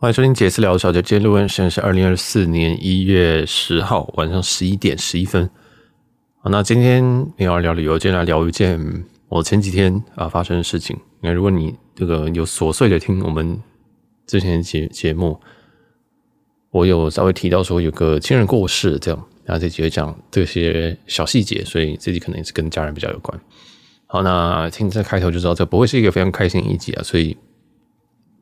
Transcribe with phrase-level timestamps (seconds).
[0.00, 5.50] 欢迎收听杰斯聊的小姐，今天录音时间是二零二四年一月十号晚上十一点十一分。
[6.40, 7.02] 好，那今天
[7.36, 8.80] 你要聊旅游，今天来聊一件
[9.28, 10.96] 我前几天啊发生的事情。
[11.20, 13.60] 那如果你这个有琐碎的听我们
[14.24, 15.40] 之前节节目，
[16.70, 23.36] 我有稍微提到说有个亲人过世，这样，然后这集会讲这些小细节，所以这集可能也是跟家人比较有关。
[24.06, 27.36] 好，那听这开头就知道这不会是一个非常开心的一集啊，所以。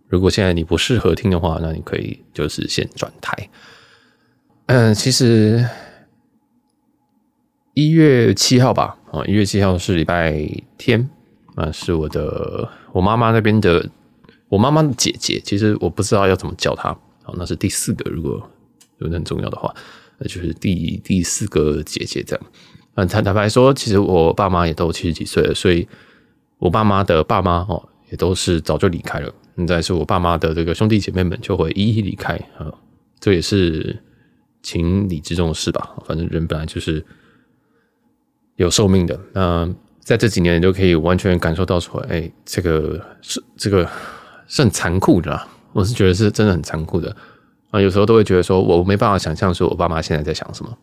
[0.09, 3.51] 如果现在你不适合听的话，那你可以就是先转台。
[4.67, 5.69] 嗯，其实
[7.75, 11.09] 一月七号吧，啊，一月七号是礼拜天，
[11.55, 13.89] 啊，是我的我妈妈那边的
[14.49, 15.41] 我妈妈的姐姐。
[15.45, 16.91] 其实我不知道要怎么叫她，
[17.23, 18.51] 好，那是第四个，如果
[18.99, 19.75] 有很重要的话，
[20.19, 22.47] 那就是第第四个姐姐这样。
[22.95, 25.87] 嗯，坦坦白说，其实我爸妈也都七十几岁了，所以
[26.59, 29.33] 我爸妈的爸妈哦，也都是早就离开了。
[29.57, 32.73] 现在是我爸妈的这个兄弟姐妹们就会一一离开啊，
[33.19, 33.99] 这也是
[34.63, 35.97] 情理之中的事吧。
[36.05, 37.05] 反正人本来就是
[38.57, 39.19] 有寿命的。
[39.33, 39.69] 那
[40.01, 43.89] 在这几年，你就可以完全感受到说，哎，这个是这个
[44.47, 45.49] 是很残酷的啊。
[45.73, 47.17] 我是觉得是真的很残酷的
[47.71, 47.81] 啊。
[47.81, 50.77] 有时候都会觉得说，我没办法想象说我爸妈现在在想什么。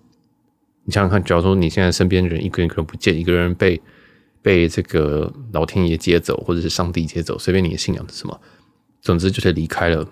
[0.85, 3.81] 你想想看，假如说你现在身边的人一个人一个不见，一个人被
[4.41, 8.39] 被这个老天爷接走，或者是上帝接走，随便你的信仰是什么。
[9.03, 10.07] 总之就是离开了，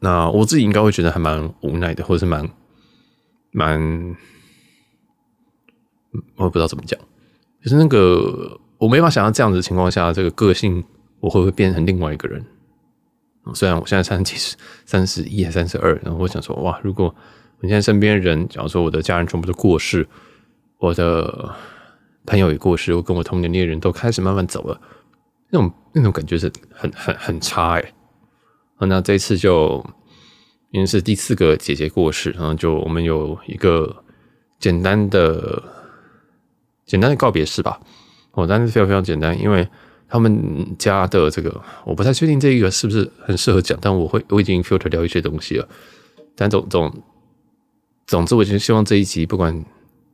[0.00, 2.48] 那我自己应该会觉得还蛮无奈的，或者是蛮
[3.50, 4.16] 蛮，
[6.36, 6.98] 我也不知道怎么讲，
[7.60, 10.84] 就是那个我没法想象这样子的情况下，这个个性
[11.18, 12.46] 我会不会变成另外一个人？
[13.52, 14.56] 虽然我现在三十、
[14.86, 17.12] 三十一还三十二，然后我想说，哇，如果
[17.58, 20.06] 我现在身边人，假如说我的家人全部都过世，
[20.78, 21.52] 我的
[22.26, 24.80] 朋友也过世，我跟我同年龄的人都开始慢慢走了。
[25.50, 27.92] 那种那种感觉是很很很差哎，
[28.78, 29.84] 那这一次就
[30.70, 34.04] 因为是第四个姐姐过世，然后就我们有一个
[34.58, 35.62] 简单的
[36.86, 37.80] 简单的告别式吧。
[38.32, 39.68] 哦，但是非常非常简单，因为
[40.08, 45.68] 他们家的这个我不太确定这一个是不是很适合讲，但我会我已经 filter 掉一些东西了。
[46.36, 47.02] 但总总
[48.06, 49.64] 总之，我就希望这一集不管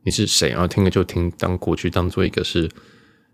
[0.03, 2.67] 你是谁，然后听了就听，当过去当做一个是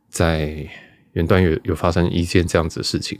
[0.09, 0.67] 在。
[1.13, 3.19] 远端有有发生一件这样子的事情，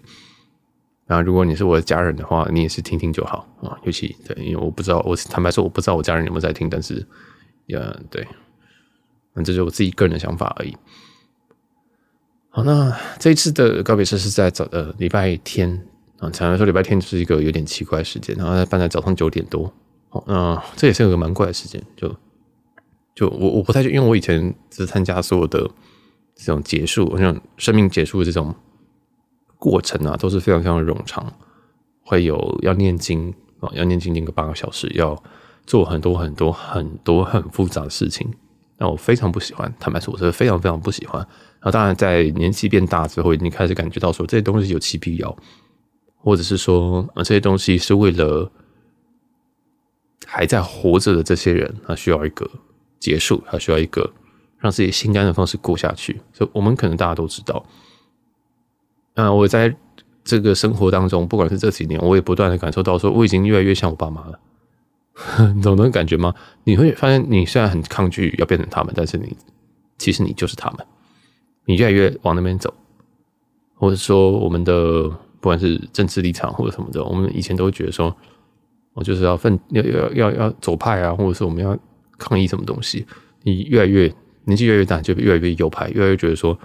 [1.05, 3.77] 那如果你是我的家人的话，你也是听听就好啊。
[3.83, 7.05] 尤其对，因为我不知道，我坦白说，我不知道我家人有没有在听，但是，
[7.69, 8.27] 呃，对，
[9.33, 10.75] 那这是我自己个人的想法而已。
[12.49, 15.85] 好，那这一次的告别式是在早呃礼拜天
[16.19, 19.71] 啊，坦白说礼拜天就是一个有点奇怪的时间，然后办在早上九点多。
[20.09, 22.15] 好，那这也是有个蛮怪的时间，就
[23.13, 25.69] 就我我不太，因为我以前只参加所有的。
[26.45, 28.53] 这种结束，像生命结束的这种
[29.57, 31.33] 过程啊，都是非常非常冗长，
[32.03, 35.21] 会有要念经啊，要念经念个八个小时，要
[35.65, 38.29] 做很多很多很多很复杂的事情。
[38.77, 41.21] 那我非常不喜欢，坦白说，我是非常非常不喜欢。
[41.21, 45.37] 然后当然，在年纪变大之后，你开始感觉到说这些东西有其必要，
[46.17, 48.51] 或者是说这些东西是为了
[50.25, 52.49] 还在活着的这些人，他需要一个
[52.99, 54.11] 结束，他需要一个。
[54.63, 57.65] 让自己心甘的方式过下去，所以我们可能大家都知道。
[59.13, 59.75] 那我在
[60.23, 64.39] 这个生活当中，不管是这几年，我也不断的感受到，说我已经越来越像我爸妈了。
[65.53, 66.33] 你懂那种感觉吗？
[66.63, 69.35] 你会发现，你虽然很抗拒要变成他们，但是你
[69.97, 70.87] 其实你就是他们。
[71.65, 72.73] 你越来越往那边走，
[73.75, 75.09] 或者说我们的
[75.41, 78.15] 不管是政治立场或者什么的，我们以前都觉得说，
[78.93, 81.77] 我就是要分要要要要走派啊，或者说我们要
[82.17, 83.05] 抗议什么东西，
[83.41, 84.13] 你越来越。
[84.45, 86.57] 年纪越来越大，就越来越右派，越来越觉得说，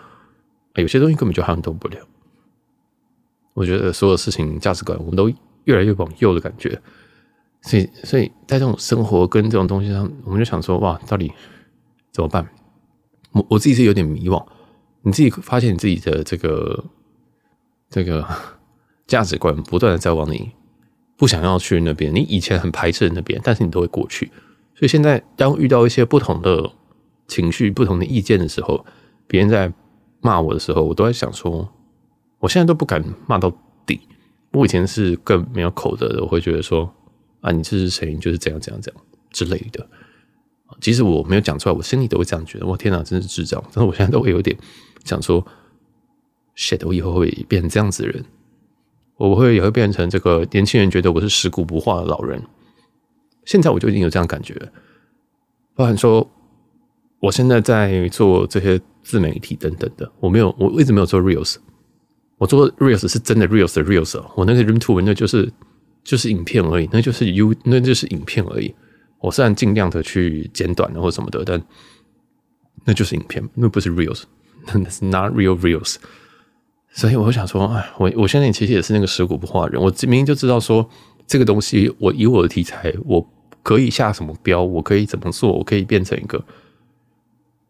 [0.75, 1.97] 有些东西根本就撼动不了。
[3.55, 5.29] 我觉得所有事情价值观，我们都
[5.65, 6.81] 越来越往右的感觉。
[7.63, 11.33] 所以，所以在这种生活跟这种东西上，我们就想说，哇，到底
[12.13, 12.49] 怎么办？
[13.33, 14.45] 我我自己是有点迷惘。
[15.03, 16.85] 你自己发现你自己的这个
[17.91, 18.27] 这个
[19.07, 20.53] 价值观不断的在往你
[21.17, 24.27] 不想要去那边，你以前很排斥那边，但是你都会过去。
[24.75, 26.73] 所以现在当遇到一些不同的。
[27.29, 28.85] 情绪不同的意见的时候，
[29.27, 29.73] 别人在
[30.21, 31.71] 骂我的时候，我都在想说，
[32.41, 33.53] 我现在都不敢骂到
[33.87, 34.01] 底。
[34.53, 36.93] 我以前是更没有口德的，我会觉得说，
[37.43, 38.15] 啊，你这是谁？
[38.15, 39.87] 你就是怎样怎样怎样之类的。
[40.81, 42.67] 即使我没有讲出来，我心里都会这样觉得。
[42.67, 43.63] 我天哪，真是智障！
[43.73, 44.57] 但是我现在都会有点
[45.05, 45.47] 想说
[46.57, 48.25] ，shit，我以后会变成这样子的人，
[49.17, 52.43] 我会也会变成这个年轻人觉得我是食古不化的老人。
[53.45, 54.73] 现在我就已经有这样感觉了，
[55.75, 56.29] 包含说。
[57.21, 61.57] 我现在在做这些自媒体等等的，我没有，我一直没有做 reels。
[62.37, 64.23] 我做 reels 是真的 reels 的 reels。
[64.37, 65.53] 我那个 room two 那就是
[66.05, 68.73] 就是影片而已，那就是 U，那就是影片而已。
[69.21, 71.61] 我虽然尽量的去剪短或什么的，但
[72.85, 74.23] 那就是影片，那不是 reels，
[74.73, 75.97] 那是 not real reels。
[76.91, 80.89] 所以我想说，哎，我我现在其实也是那个食古不化人，我明明就知道说
[81.27, 83.29] 这个东西，我以我的题材，我
[83.65, 86.43] 可以下什么标，我可以怎么做，我可以变成一个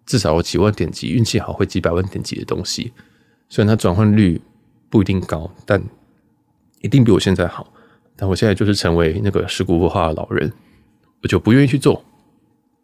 [0.09, 2.91] 至少有几万点击，运气好会几百万点击的东西。
[3.51, 4.41] 虽然它转换率
[4.89, 5.83] 不一定高，但
[6.81, 7.71] 一定比我现在好。
[8.17, 10.51] 但我现在就是成为那个食古不化的老人。
[11.23, 12.03] 我就不愿意去做，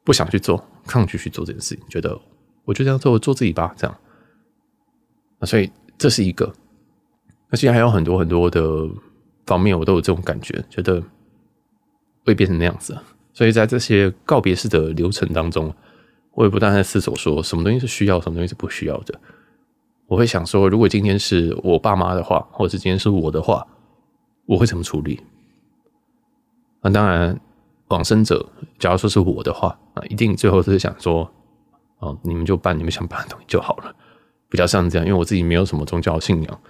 [0.04, 2.20] 不想去做，抗拒去做这件事情，觉得
[2.64, 3.96] 我就这样做，做自己吧，这样。
[5.38, 6.52] 那所以这是一个，
[7.48, 8.86] 那现在还有很多很多的
[9.46, 11.02] 方面，我都有这种感觉，觉得
[12.26, 12.94] 会变成那样子。
[13.32, 15.74] 所以在这些告别式的流程当中，
[16.34, 19.18] 我也不断在思索说，什么东西是需要，什么东西是不需要的。
[20.06, 23.66] 我会想说，如果今天是我爸妈的话，或者是今天是我的话，
[24.46, 25.20] 我会怎么处理？
[26.82, 27.40] 那当然。
[27.88, 28.44] 往生者，
[28.78, 31.30] 假如说是我的话啊，一定最后是想说，
[31.98, 33.94] 哦，你们就办你们想办的东西就好了，
[34.48, 35.06] 比较像这样。
[35.06, 36.60] 因为我自己没有什么宗教信仰，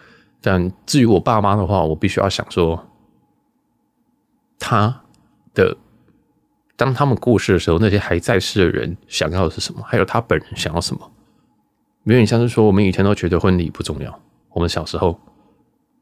[0.42, 2.84] 但至于我爸妈的话，我必须要想说，
[4.58, 5.02] 他
[5.54, 5.74] 的
[6.76, 9.82] 当他们过世的时候，那些还在世的人想要的是什么？
[9.86, 11.10] 还有他本人想要什么？
[12.04, 15.18] 有点像是说，我们以前都觉得婚礼不重要，我们小时候。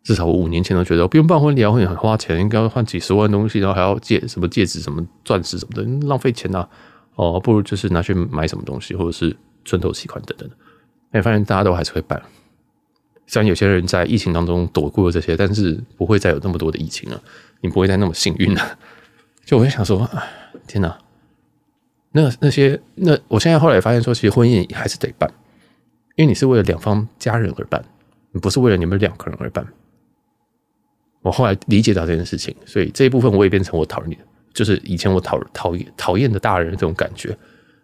[0.04, 6.68] 至少我五年前都觉得不用办婚礼啊，婚礼很花钱，应该要换几十万东西，然后还要戒什么戒指、什么钻石什么的，浪费钱、啊。
[7.14, 10.50] 哦，不如就是拿去买什么东西，或者是寸头期款等等。
[11.12, 12.20] 哎，发现大家都还是会办。
[13.28, 17.22] 虽然有些人在疫情当中躲过了这些，但是不会再有那么多的疫情了。
[17.60, 18.78] 你不会再那么幸运了。
[19.44, 20.08] 就我就想说，
[20.66, 20.98] 天哪！
[22.12, 25.30] 那那些那，我现在后来发现说，其实婚宴还是得办，
[26.16, 27.82] 因为你是为了两方家人而办，
[28.40, 29.66] 不是为了你们两个人而办。
[31.22, 34.18] 我后来理解到这件事情，所以这一部分我也变成我讨厌，
[34.52, 37.36] 就是以前我讨讨厌讨厌的大人这种感觉，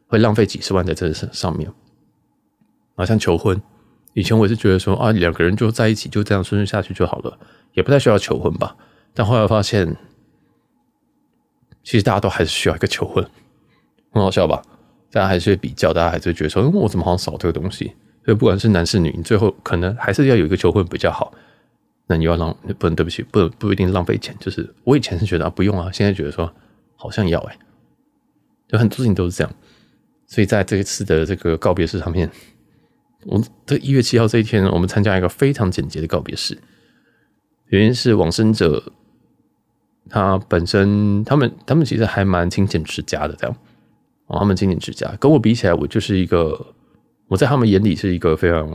[0.08, 1.70] 会浪费几十万在这上面。
[2.96, 3.60] 好像求婚，
[4.12, 7.38] 以前我是觉得说啊，两个人就在一起，就这样顺顺下去就好了，
[7.74, 8.76] 也不太需要求婚吧。
[9.14, 9.96] 但后来发现，
[11.88, 13.26] 其实大家都还是需要一个求婚，
[14.10, 14.60] 很好笑吧？
[15.10, 17.86] 大家还是会比较，大家还是会觉得说，嗯，我怎么好像少这个东西？
[18.26, 21.32] 所以不管是男是女，你最后可能还是要有一个求婚比较好。
[22.06, 24.36] 那你要浪不能对不起，不不一定浪费钱。
[24.38, 26.52] 就是我以前是觉得啊不用啊，现在觉得说
[26.94, 27.58] 好像要哎、欸，
[28.68, 29.50] 就很多事情都是这样。
[30.26, 32.30] 所以在这一次的这个告别式上面，
[33.24, 36.58] 我这一月七号这一天，我们参加一个非常简洁的告别式。
[37.68, 38.92] 原因是往生者
[40.08, 43.56] 他本身，他们他们其实还蛮勤俭持家的，这样
[44.26, 46.66] 哦，他们勤俭持家，跟我比起来，我就是一个
[47.26, 48.66] 我在他们眼里是一个非常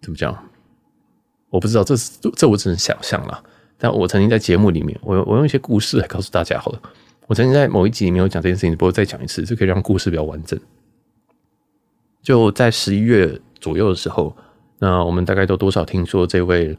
[0.00, 0.36] 怎么讲？
[1.50, 1.94] 我不知道，这
[2.34, 3.44] 这我只能想象了。
[3.76, 6.80] 但我曾经在节目里面，我我用一些故事来告诉大家好了。
[7.26, 10.58] 我曾经在某一集里面有讲这件事情，不过再讲一次，就可以让故事比较完整。
[12.22, 14.36] 就在十一月左右的时候，
[14.78, 16.78] 那我们大概都多少听说这位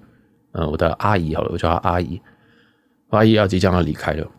[0.54, 2.22] 呃我的阿姨好了，我叫她阿姨，
[3.18, 4.32] 阿姨要即将要离开了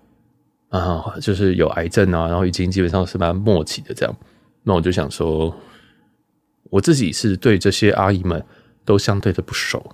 [0.69, 4.15] 啊，就是有癌症啊，然后已经基本上是蛮末期的这样。
[4.63, 5.55] 那我就想说，
[6.71, 8.45] 我自己是对这些阿姨们
[8.85, 9.85] 都相对的不熟。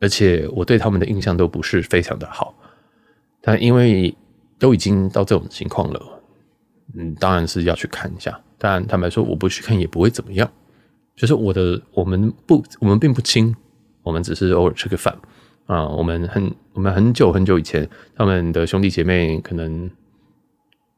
[0.00, 2.54] 而且我对他们的印象都不是非常的好，
[3.40, 4.14] 但因为
[4.58, 6.22] 都已经到这种情况了，
[6.94, 8.38] 嗯，当然是要去看一下。
[8.58, 10.50] 但坦白说，我不去看也不会怎么样。
[11.16, 13.54] 就是我的，我们不，我们并不亲，
[14.02, 15.16] 我们只是偶尔吃个饭
[15.66, 15.88] 啊。
[15.88, 19.90] 我们很，我们很久很久以前，他们的兄弟姐妹可能，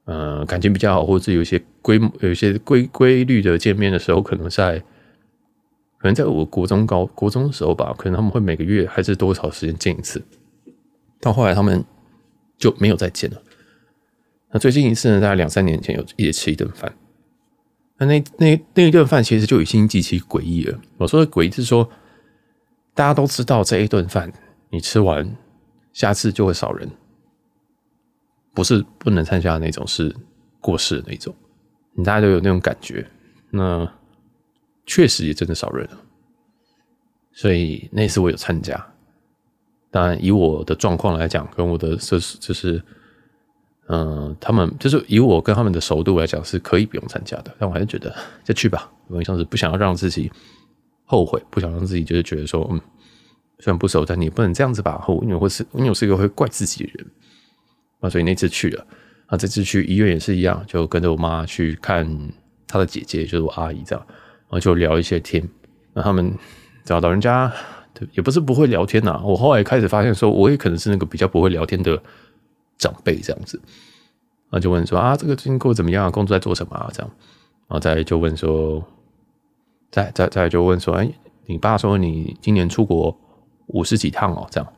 [0.04, 4.82] 呃，感情比较好，或者是有一些规，有一些规规律的见面的时候，可能在。
[5.98, 10.22] 可能在我国中高国中的时候吧，可能他们会每个月还是多少时间见一次，
[11.22, 11.82] 到后来他们
[12.58, 13.42] 就没有再见了。
[14.52, 16.94] 那最近一次呢，大概两三年前有一起吃一顿饭。
[17.96, 20.78] 那那那那一顿饭其实就已经极其诡异了。
[20.98, 21.88] 我说的诡异是说，
[22.94, 24.30] 大家都知道这一顿饭
[24.70, 25.36] 你吃完，
[25.92, 26.90] 下次就会少人，
[28.54, 30.14] 不是不能参加的那种，是
[30.60, 31.34] 过世的那种，
[31.92, 33.06] 你大家都有那种感觉。
[33.50, 33.90] 那。
[34.88, 35.98] 确实也真的少人了，
[37.32, 38.86] 所以那次我有参加。
[39.90, 42.80] 当然，以我的状况来讲，跟我的就是就是，
[43.88, 47.52] 嗯、他们就是以我跟他们的熟度来讲，是可以不用参加的。
[47.58, 50.30] 但我还是觉得就去吧，因为像是不想要让自己
[51.04, 52.80] 后悔，不想让自己就是觉得说，嗯，
[53.58, 54.98] 虽然不熟，但你不能这样子吧？
[54.98, 57.06] 后因为我是因为我是一个会怪自己的人
[58.00, 58.86] 啊，所以那次去了
[59.26, 62.06] 啊，这次去医院也是一样，就跟着我妈去看
[62.66, 64.06] 她的姐姐，就是我阿姨这样。
[64.48, 65.42] 然后就聊一些天，
[65.92, 66.32] 那他们
[66.84, 67.52] 找老人家
[67.92, 72.00] 对，也不是不会聊天呐、我后来开始发现说，我也可能是那个比较不会聊天的
[72.78, 73.60] 长辈这样子。
[74.50, 76.08] 那就问说啊，这个最近过得怎么样？
[76.12, 76.88] 工作在做什么啊？
[76.92, 77.10] 这样，
[77.66, 78.84] 然后再就问说，
[79.90, 81.10] 再再再就问说，哎，
[81.46, 83.18] 你爸说你今年出国
[83.68, 84.72] 五十几趟哦，这样。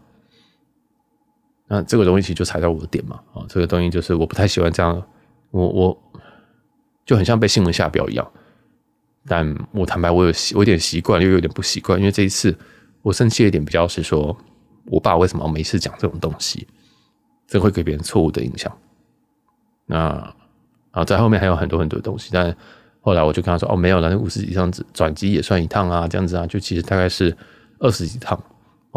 [1.66, 5.02] 那这个东西其实就踩到我的点嘛，啊，这个东西就是我不太喜欢这样，
[5.50, 6.02] 我我
[7.04, 8.26] 就很像被新闻下标一样。
[9.26, 12.56] 但我坦白，我有我有点习惯，又有点不习惯，因为这一次
[13.02, 14.34] 我生气的点比较是说，
[14.86, 16.66] 我爸为什么每次讲这种东西，
[17.46, 18.74] 这会给别人错误的印象。
[19.84, 20.34] 那
[20.90, 22.56] 啊，在后面还有很多很多东西，但
[23.02, 27.36] 后来我就跟他说，哦，没有了，那五十几趟转机也算一趟啊，这样子啊，就其实大概是
[27.78, 28.42] 二十几趟。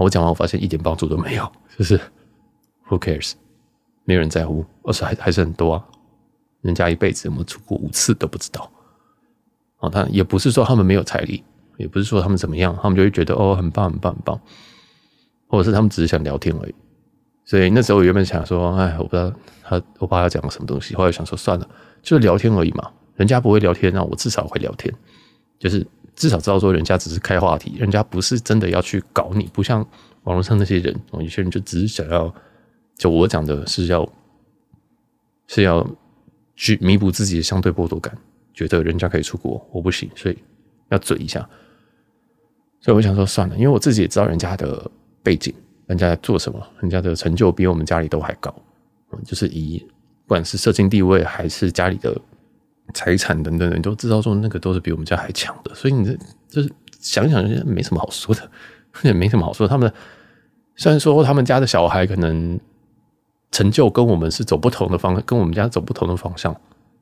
[0.03, 1.99] 我讲完，我发现一点帮助都没有，就是
[2.87, 3.33] Who cares？
[4.03, 5.85] 没有人在乎，而且还还是很多啊，
[6.61, 8.69] 人家一辈子有没有出过五次都不知道。
[9.79, 11.43] 哦，他也不是说他们没有财力，
[11.77, 14.39] 也不是说他们怎么样，他们就会觉得哦，很棒很棒很棒，
[15.47, 16.75] 或者是他们只是想聊天而已。
[17.45, 19.31] 所以那时候我原本想说，哎，我不知道
[19.63, 21.67] 他我爸要讲个什么东西，后来想说算了，
[22.01, 22.91] 就是聊天而已嘛。
[23.15, 24.93] 人家不会聊天，那我至少会聊天，
[25.59, 25.85] 就是
[26.21, 29.83] 至少知道说人家只是开话题，人家不是真的要去搞你，不像
[30.25, 32.31] 网络上那些人，有些人就只是想要，
[32.95, 34.07] 就我讲的是要
[35.47, 35.83] 是要
[36.55, 38.15] 去弥补自己的相对剥夺感。
[38.53, 40.37] 觉得人家可以出国，我不行，所以
[40.89, 41.39] 要嘴一下。
[42.79, 44.91] 所以我想说算了，因为我自己也知道人家的
[45.23, 45.51] 背景，
[45.87, 48.53] 人家在做什么，人家的成就比我们家里都还高。
[49.11, 49.79] 嗯，就是以
[50.25, 52.15] 不管是社经地位，还是家里的
[52.93, 55.73] 财产等等，你都知道说那个都是比我们家还强的。
[55.73, 56.17] 所以你这
[56.49, 58.49] 就是想想，没什么好说的，
[59.03, 59.67] 也没什么好说。
[59.67, 59.91] 他们
[60.75, 62.59] 虽然说他们家的小孩可能
[63.51, 66.55] 成就跟我们是走不同的方，跟我们家走不同的方向。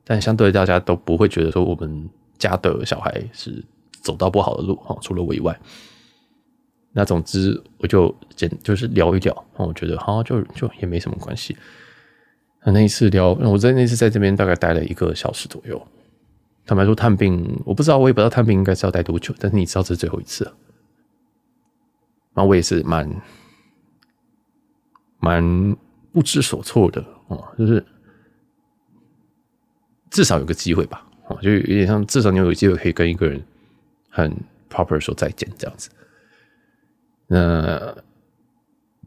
[0.04, 3.64] 但相对大家都不会觉得说我们家的小孩是
[4.02, 5.60] 走到不好的路哈，除了我以外。
[6.92, 11.56] 那总之我就简就是聊一聊，我觉得好就就也没什么关系。
[12.66, 15.82] 那一次聊，我在那次在这边大概待了一个小时左右。
[16.66, 20.52] 坦白说探病，我不知道，我也不知道探病应该是要待多久，但是你知道这是最后一次。
[22.34, 23.10] 那我也是蛮
[25.20, 25.76] 蛮
[26.12, 27.84] 不知所措的哦，就是。
[30.12, 33.40] 至少有个机会吧，哦，就有点像至少你有机会可以跟一个人
[34.10, 34.36] 很
[34.68, 35.88] proper 说再见这样子。
[37.28, 37.96] 那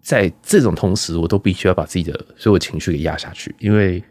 [0.03, 4.03] 在这种同时，我都必须要把自己的所有情绪给压下去，因为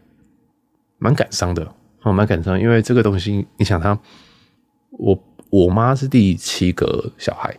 [0.98, 1.62] 蛮感伤的，
[2.02, 2.58] 哦，蛮感伤。
[2.58, 3.96] 因为这个东西，你想他，
[4.90, 7.56] 我我妈是第七个小孩，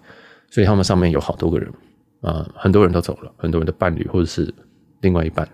[0.49, 1.71] 所以他们上面有好多个人
[2.21, 4.53] 啊，很多人都走了，很多人的伴侣或者是
[5.01, 5.47] 另外一半，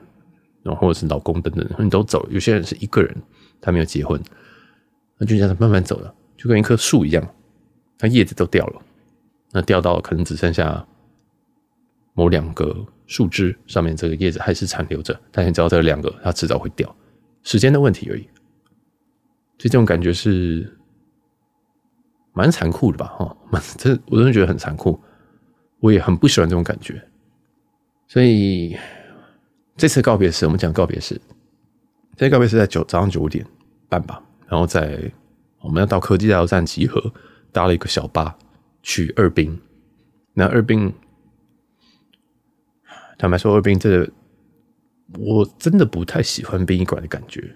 [0.64, 3.16] 然后或者是老公等等，你都走了，有些人是一个人。
[3.62, 4.18] 他没有结婚，
[5.18, 7.36] 那就这样慢慢走了，就跟一棵树一样，
[7.98, 8.82] 它叶子都掉了，
[9.52, 10.88] 那掉到可能只剩下
[12.20, 15.18] 某两个树枝上面，这个叶子还是残留着。
[15.32, 16.94] 但你知道这两个，它迟早会掉，
[17.44, 18.24] 时间的问题而已。
[19.58, 20.78] 所以这种感觉是
[22.34, 23.06] 蛮残酷的吧？
[23.06, 25.02] 哈， 蛮这我真的觉得很残酷，
[25.80, 27.02] 我也很不喜欢这种感觉。
[28.06, 28.78] 所以
[29.78, 31.22] 这次告别式，我们讲告别式。
[32.18, 33.46] 这个告别是在九早上九点
[33.88, 35.10] 半吧，然后在
[35.62, 37.02] 我们要到科技大楼站集合，
[37.54, 38.38] 搭了一个小巴
[38.84, 39.58] 去二殡。
[40.34, 40.94] 那二殡，
[43.20, 44.10] 坦白说，二殡这个
[45.18, 47.54] 我真的不太喜欢殡仪馆的感觉。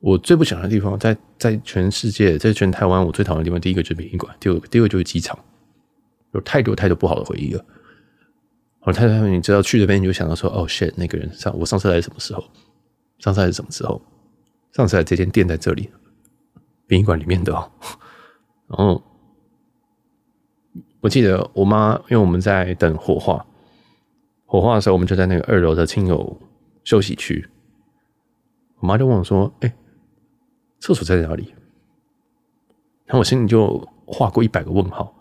[0.00, 5.38] 我最不喜欢的地方，在在全世界，在全台湾，我最讨厌的地方，第一个就是殡仪馆，第二个第二个就是机场，
[6.32, 7.62] 有太多太多不好的回忆了。
[8.80, 12.42] 我太太，你知道去这边你就想到说，哦，shit，那个人上我上次来是什么时候？
[13.18, 14.00] 上次来是什么时候？
[14.72, 15.90] 上次来这间店在这里，
[16.86, 17.70] 殡仪馆里面的哦。
[18.68, 19.02] 然后
[21.00, 23.44] 我记得我妈，因为我们在等火化，
[24.46, 26.40] 火化的时候我们就在那个二楼的亲友
[26.84, 27.46] 休息区。
[28.78, 29.74] 我妈就问我说：“哎，
[30.80, 31.52] 厕所在哪里？”
[33.04, 35.12] 然后我心里就画过一百个问号。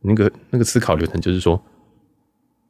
[0.00, 1.62] 那个那个思考流程就是说。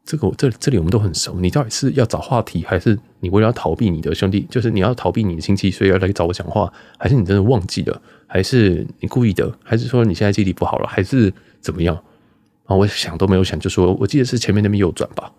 [0.06, 11.32] 这个我这这里我们都很熟，你到底是要找话题，还是你为了要逃避你的兄弟，就是你要逃避你的亲戚，所以要来找我讲话，还是你真的忘记了，还是你故意的，还是说你现在记忆力不好了，还是
[11.62, 11.94] 怎么样？
[11.94, 15.32] 然后我想都没有想，就说我记得是前面那边右转吧。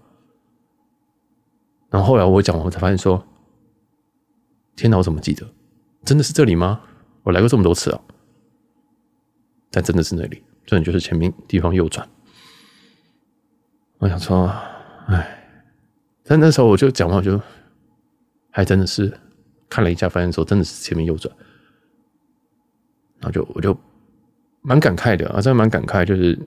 [1.95, 3.25] 然后后来我讲完，我才发现说，
[4.75, 5.49] 天哪，我怎么记得？
[6.03, 6.81] 真的是这里吗？
[7.23, 8.01] 我来过这么多次啊，
[9.71, 12.05] 但真的是那里，这里就是前面地方右转。
[13.99, 14.53] 我想说，
[15.07, 15.47] 哎，
[16.25, 17.39] 但那时候我就讲话，我就
[18.51, 19.17] 还真的是
[19.69, 21.33] 看了一下，发现说真的是前面右转，
[23.19, 23.73] 然后就我就
[24.61, 26.37] 蛮感慨的啊，真的蛮感慨，就是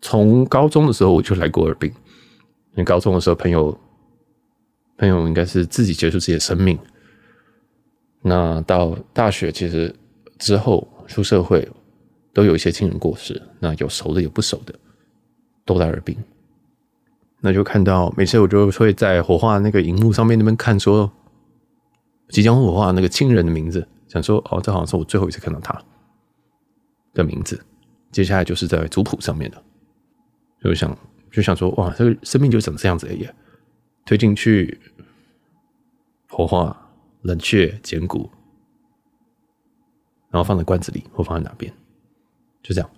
[0.00, 1.88] 从高中的时候我就来过尔滨，
[2.72, 3.80] 因为高中的时候朋友
[5.00, 6.78] 朋友应该是自己结束自己的生命。
[8.20, 9.92] 那到大学其实
[10.38, 11.66] 之后出社会，
[12.34, 14.74] 都有一些亲人过世，那有熟的有不熟的，
[15.64, 16.14] 都在耳病。
[17.40, 21.10] 那就看到每次我就会在火化那个荧幕上面那边看说，
[22.28, 25.82] 即将火化那个亲人的名字，想说哦，这好像是我最后一次看到他
[27.14, 27.58] 的名字。
[28.12, 29.62] 接下来就是在族谱上面的，
[30.62, 30.94] 就想
[31.32, 33.26] 就想说哇，这个生命就长这样子而已，
[34.04, 34.80] 推进去
[36.28, 36.90] 火化、
[37.22, 38.30] 冷却、减骨，
[40.30, 41.72] 然后放在罐子里或放在哪边，
[42.62, 42.90] 就这样，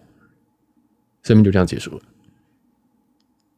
[1.23, 2.03] 生命就这样结束了。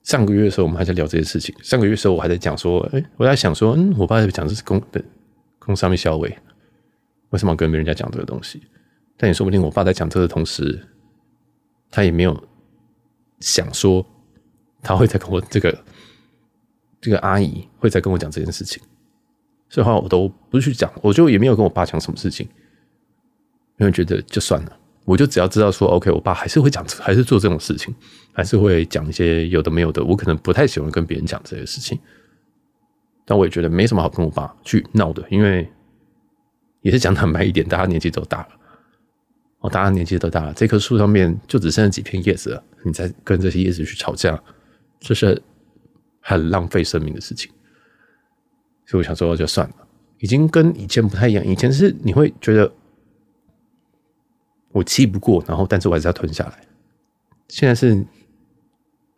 [0.02, 1.54] 上个月的时候，我们还在聊这些事情。
[1.62, 5.02] 上个月的时候，我还在讲说，哎，我在想说，嗯，我爸在讲这是公的
[5.58, 6.38] 公上面消委，
[7.30, 8.62] 为什么跟别人家讲这个东西？
[9.16, 10.86] 但也说不定，我爸在讲这个的同时，
[11.90, 12.48] 他也没有
[13.40, 14.04] 想说
[14.82, 15.84] 他会再跟我这个
[17.04, 18.82] 这个阿姨会再跟我讲这件事情。
[19.68, 22.48] 所以话我都不去讲，我就也没有跟我爸讲什么事情，
[23.78, 24.78] 因为觉得就算了。
[25.04, 27.94] 我就只要知道说，OK，我爸还是会讲，还是做这种事情，
[28.32, 30.02] 还是会讲一些有的没有的。
[30.02, 31.98] 我可能不太喜欢跟别人讲这些事情，
[33.26, 35.70] 但我也觉得没什么好跟我爸去闹的，因为
[36.80, 38.48] 也是讲坦白一点，大家年纪都大了，
[39.60, 44.42] 哦，大家年纪都大了，这棵树上面就只剩下几片叶子了，你再跟这些叶子去吵架，
[45.00, 45.42] 这是
[46.24, 47.52] 很浪费生命的事情。
[48.86, 49.76] 所以我想说，就算了，
[50.18, 51.46] 已经跟以前不太一样。
[51.46, 52.72] 以前是你会觉得。
[54.74, 56.66] 我气不过，然后但是我还是要吞下来。
[57.48, 58.04] 现在是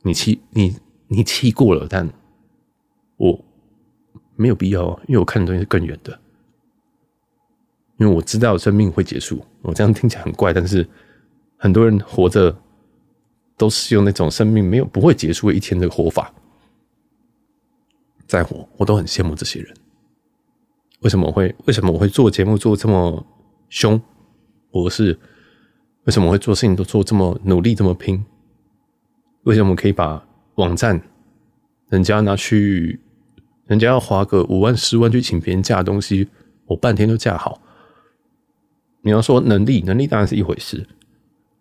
[0.02, 0.76] 你气你
[1.08, 2.06] 你气过了，但
[3.16, 3.42] 我
[4.34, 6.20] 没有必要，因为我看的东西是更远的。
[7.96, 10.86] 因为我知道生命会结束，我这样听起来很怪，但是
[11.56, 12.54] 很多人活着
[13.56, 16.30] 都是用那种生命没有不会结束的一天的活法
[18.26, 19.74] 在活，我都很羡慕这些人。
[21.00, 23.24] 为什么我会为什么我会做节目做这么
[23.68, 24.00] 凶？
[24.70, 25.18] 我是。
[26.04, 28.24] 为什么我会做事情都做这么努力这么拼？
[29.42, 30.24] 为什么我可以把
[30.54, 31.02] 网站
[31.88, 33.00] 人家拿去，
[33.66, 36.28] 人家要花个五万十万去请别人架东西，
[36.66, 37.60] 我半天都架好？
[39.02, 40.86] 你要说能力，能力当然是一回事。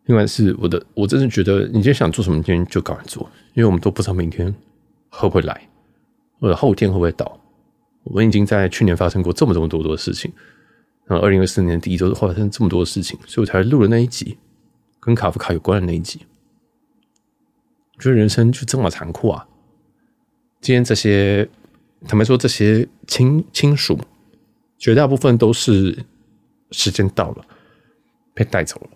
[0.06, 4.54] 另外是我的，我真的觉得，你今天想做什么，今天就赶快做，因为我们都不知道明天
[5.10, 5.68] 会不会来，
[6.46, 7.40] 或者后天会不会到。
[8.04, 10.32] 我们已经在去年发生过这么这么多多的事情。
[11.06, 14.38] 然后，二零二四年第一周发生这么多的事情，所以我才录了那一集
[15.00, 16.20] 跟卡夫卡有关的那一集。
[17.96, 19.48] 我觉得人生就这么残酷啊！
[20.62, 21.50] 今天这些，
[22.08, 23.98] 坦白说，这些亲亲属，
[24.78, 26.06] 绝大部分都是
[26.70, 27.46] 时间到了
[28.36, 28.90] 被带走了，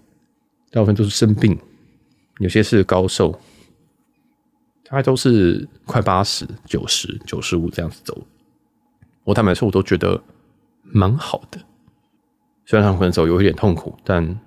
[0.70, 1.58] 大部分都是生病，
[2.40, 3.40] 有些是高寿，
[4.89, 8.25] 大概都是快八十、九十、九十五这样子走。
[9.23, 10.19] 我坦白说，我都觉得
[10.82, 11.60] 蛮好的。
[12.65, 14.39] 虽然他们分手有一点痛苦，但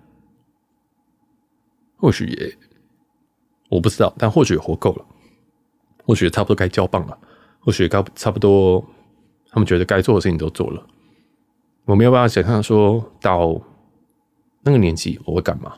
[1.96, 2.59] 或许也
[3.68, 5.07] 我不知道，但或许也活够了，
[6.05, 7.16] 或许差不多该交棒了，
[7.61, 8.85] 或许该差不多，
[9.48, 10.85] 他们觉得该做的事情都做了。
[11.85, 13.61] 我没有办法想象说到
[14.62, 15.74] 那个年纪我会干嘛。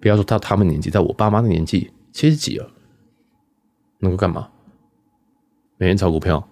[0.00, 2.70] 不要说到他们年纪，在我爸妈的年纪七十几了，
[4.02, 4.50] 能够干嘛？
[5.78, 6.46] 每天炒股票，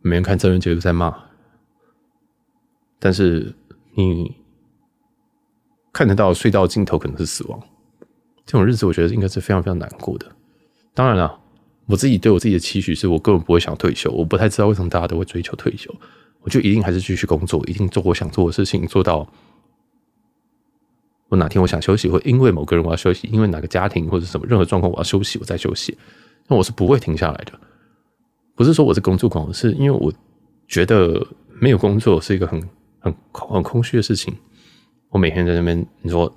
[0.00, 1.14] 每天看真人节目在骂，
[2.98, 3.54] 但是。
[3.98, 4.36] 你
[5.90, 7.58] 看得到隧道尽头可能是死亡，
[8.44, 10.30] 这种日子我觉得应该是非常非常难过的。
[10.92, 11.40] 当然了，
[11.86, 15.90] 我自己对我自己的期许是我根本不会想退休，我不太知道为什么大家都会追求退休。
[16.42, 19.26] 我就一定还是继续工作，一定做我想做的事情，做到
[21.28, 25.96] 我哪天我想休息，或因为某个人我要休息，因为哪个家庭或者什么任何状况我要休息，我再休息。
[26.48, 27.52] 那我是不会停下来的。
[28.54, 30.12] 不是说我是工作狂，是因为我
[30.66, 31.26] 觉得
[31.60, 32.62] 没有工作是一个很。
[32.98, 34.34] 很很空虚的事情，
[35.10, 36.34] 我每天在那边，你说，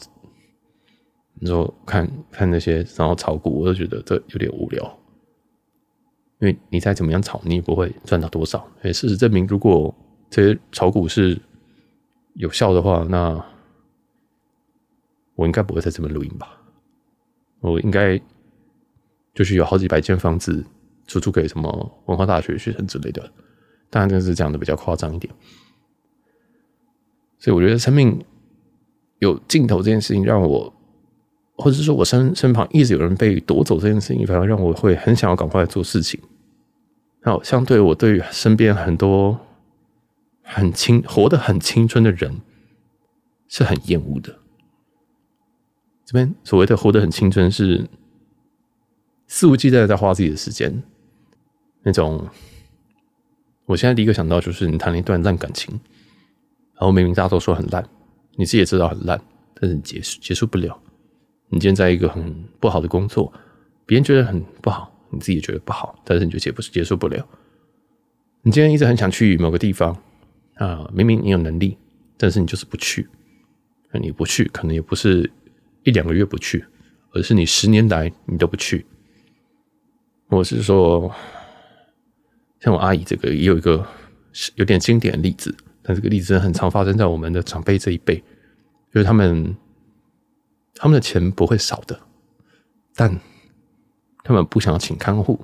[1.39, 4.83] 你说看看那些然后炒股，我都觉得这有点无聊，
[6.41, 8.59] 因为你再怎么样炒，你也不会赚到多少。
[8.83, 9.91] 所以事实证明，如果
[10.29, 11.41] 这些炒股是
[12.35, 13.43] 有效的话，那
[15.33, 16.55] 我应该不会在这边录音吧？
[17.61, 18.21] 我应该
[19.33, 20.63] 就是有好几百间房子
[21.07, 23.31] 出租给什么文化大学学生之类的，
[23.89, 25.33] 当然这是讲的比较夸张一点。
[27.37, 28.23] 所以我觉得生命
[29.19, 30.73] 有尽头这件事情，让我，
[31.55, 36.19] 或者是说我身身旁一直有人被夺走这件事情，反而让我会很想要赶快做事情。
[37.21, 39.39] 然后，相对我对于身边很多
[40.41, 42.41] 很青活得很青春的人
[43.47, 44.37] 是很厌恶的。
[46.05, 47.87] 这边所谓的活得很青春，是
[49.29, 50.83] 肆无忌惮的在花自己的时间，
[51.83, 52.27] 那种。
[53.65, 55.71] 我现在第一个想到就是你谈了一段烂感情，
[56.73, 57.87] 然后明明大家都说很烂，
[58.35, 59.21] 你自己也知道很烂，
[59.53, 60.81] 但是你结束结束不了。
[61.49, 63.31] 你今天在一个很不好的工作，
[63.85, 67.23] 别人觉得很不好，你自己也觉得不好，但是你就结不结束不了。
[68.41, 69.95] 你今天一直很想去某个地方
[70.55, 71.77] 啊，明明你有能力，
[72.17, 73.07] 但是你就是不去。
[73.93, 75.31] 你不去，可能也不是
[75.83, 76.65] 一两个月不去，
[77.11, 78.83] 而是你十年来你都不去。
[80.29, 81.13] 我是说，
[82.59, 83.85] 像我阿姨这个也有一个
[84.55, 88.15] 有点经典的例子，但这个例子很常发生在我们的长辈这一辈，
[88.93, 89.55] 就是他们。
[90.81, 91.99] 他们的钱不会少的，
[92.95, 93.19] 但
[94.23, 95.37] 他们不想要请看护，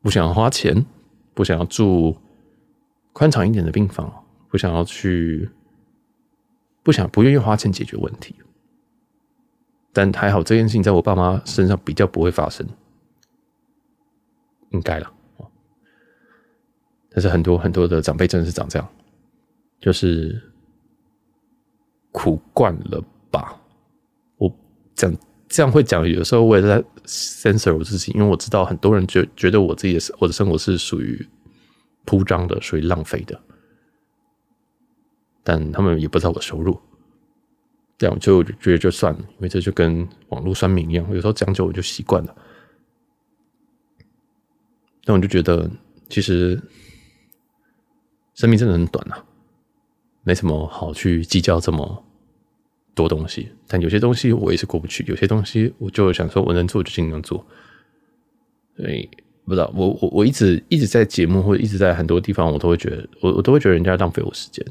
[0.00, 0.86] 不想要花钱，
[1.34, 2.16] 不想要住
[3.12, 5.50] 宽敞一点的病房，不想要去，
[6.84, 8.36] 不想不愿意花钱解决问题。
[9.92, 12.64] 但还好，这件事情在我爸妈身上比较不会发生，
[14.70, 15.12] 应该了。
[17.10, 18.88] 但是很多很多的长辈真的是长这样，
[19.80, 20.40] 就是
[22.12, 23.60] 苦惯了吧。
[24.36, 24.54] 我
[24.94, 25.12] 讲
[25.48, 31.26] 这样会讲，有时候我也在 censor 我自己，因为我知道很多人觉觉得我自己的我的生活是属于
[32.04, 33.40] 铺张的，属于浪费的，
[35.42, 36.78] 但他们也不知道我的收入，
[37.96, 42.36] 这样就觉得就算了，因为这就跟网络酸民一样，有时候讲久我就习惯了。
[45.08, 45.70] 但我就觉得，
[46.10, 46.60] 其实
[48.34, 49.24] 生命真的很短啊，
[50.22, 52.04] 没什么好去计较这么。
[52.94, 55.04] 多东西，但有些东西我也是过不去。
[55.06, 57.46] 有些东西我就想说，我能做就尽量做。
[58.76, 59.08] 所以
[59.44, 64.66] 不知道，我我我一直一直在节目或者一直在很多地方，我都会觉得，我我都会觉得人家浪费我时间。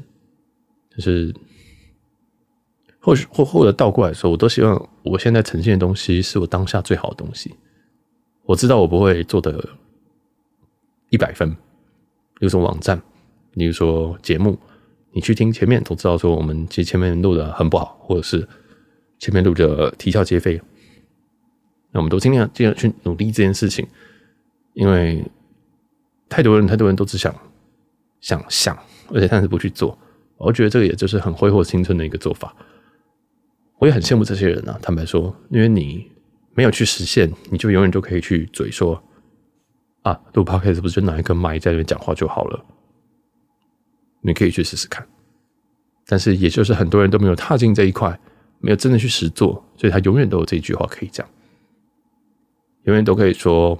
[0.94, 1.34] 就是
[3.00, 7.54] 或许或或者倒过来说，我都希望我现在呈现的东西是我当下最好的东西。
[8.44, 9.66] 我知道我不会做的
[11.10, 11.56] 一百分，比
[12.40, 13.00] 如说网站，
[13.52, 14.58] 比如说节目。
[15.10, 18.46] 你去听前面都知道，说我们其实前面录的很不好，或者是
[19.18, 20.60] 前面录的啼笑皆非。
[21.90, 23.84] 那我们都尽量尽量去努力这件事情，
[24.74, 25.24] 因为
[26.28, 27.34] 太多人太多人都只想
[28.20, 29.98] 想想，而且但是不去做。
[30.36, 32.54] 我觉得这个也就是很挥霍青春的一个做法。
[33.78, 36.06] 我也很羡慕这些人啊，坦白说，因为你
[36.54, 39.02] 没有去实现，你就永远都可以去嘴说
[40.08, 42.64] 啊，录 podcast 是不是就拿一个麦在那边讲话就好了？
[44.22, 45.06] 你可以去试试看，
[46.06, 48.18] 但是也就是很多人都没有踏进这一块，
[48.58, 51.28] 没有真的去实做，所以他永远都有这一句话可以讲，
[52.84, 53.78] 永远都可以说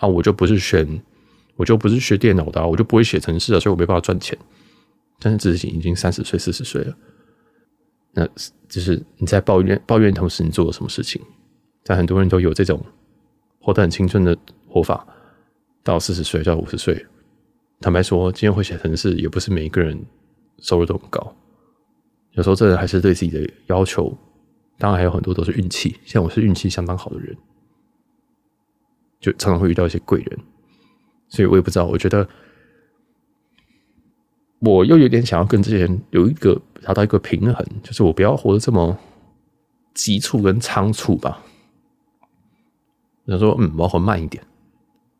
[0.00, 1.00] 啊，我就不是选，
[1.54, 4.36] 我就不是学电脑的，我就不会写程式啊，所以我没办法赚钱。
[5.20, 6.96] 但是自己已经三十岁、四十岁了，
[8.12, 8.26] 那
[8.68, 11.22] 就是你在抱怨抱怨同时，你做了什么事情？
[11.84, 12.84] 但很多人都有这种
[13.60, 14.36] 活得很青春的
[14.68, 15.06] 活法，
[15.82, 17.06] 到四十岁到五十岁。
[17.80, 19.98] 坦白说，今天会写程式也不是每一个人
[20.58, 21.36] 收入都很高。
[22.32, 24.16] 有时候，这人还是对自己的要求。
[24.78, 25.96] 当然，还有很多都是运气。
[26.04, 27.36] 像我是运气相当好的人，
[29.20, 30.38] 就常常会遇到一些贵人。
[31.28, 32.28] 所以我也不知道，我觉得
[34.60, 38.96] 我又有点想要跟这些人有一个达到一个平衡，就是我不要活得这么
[39.94, 41.44] 急促跟仓促吧。
[43.24, 44.42] 我想说，嗯，我要活慢一点，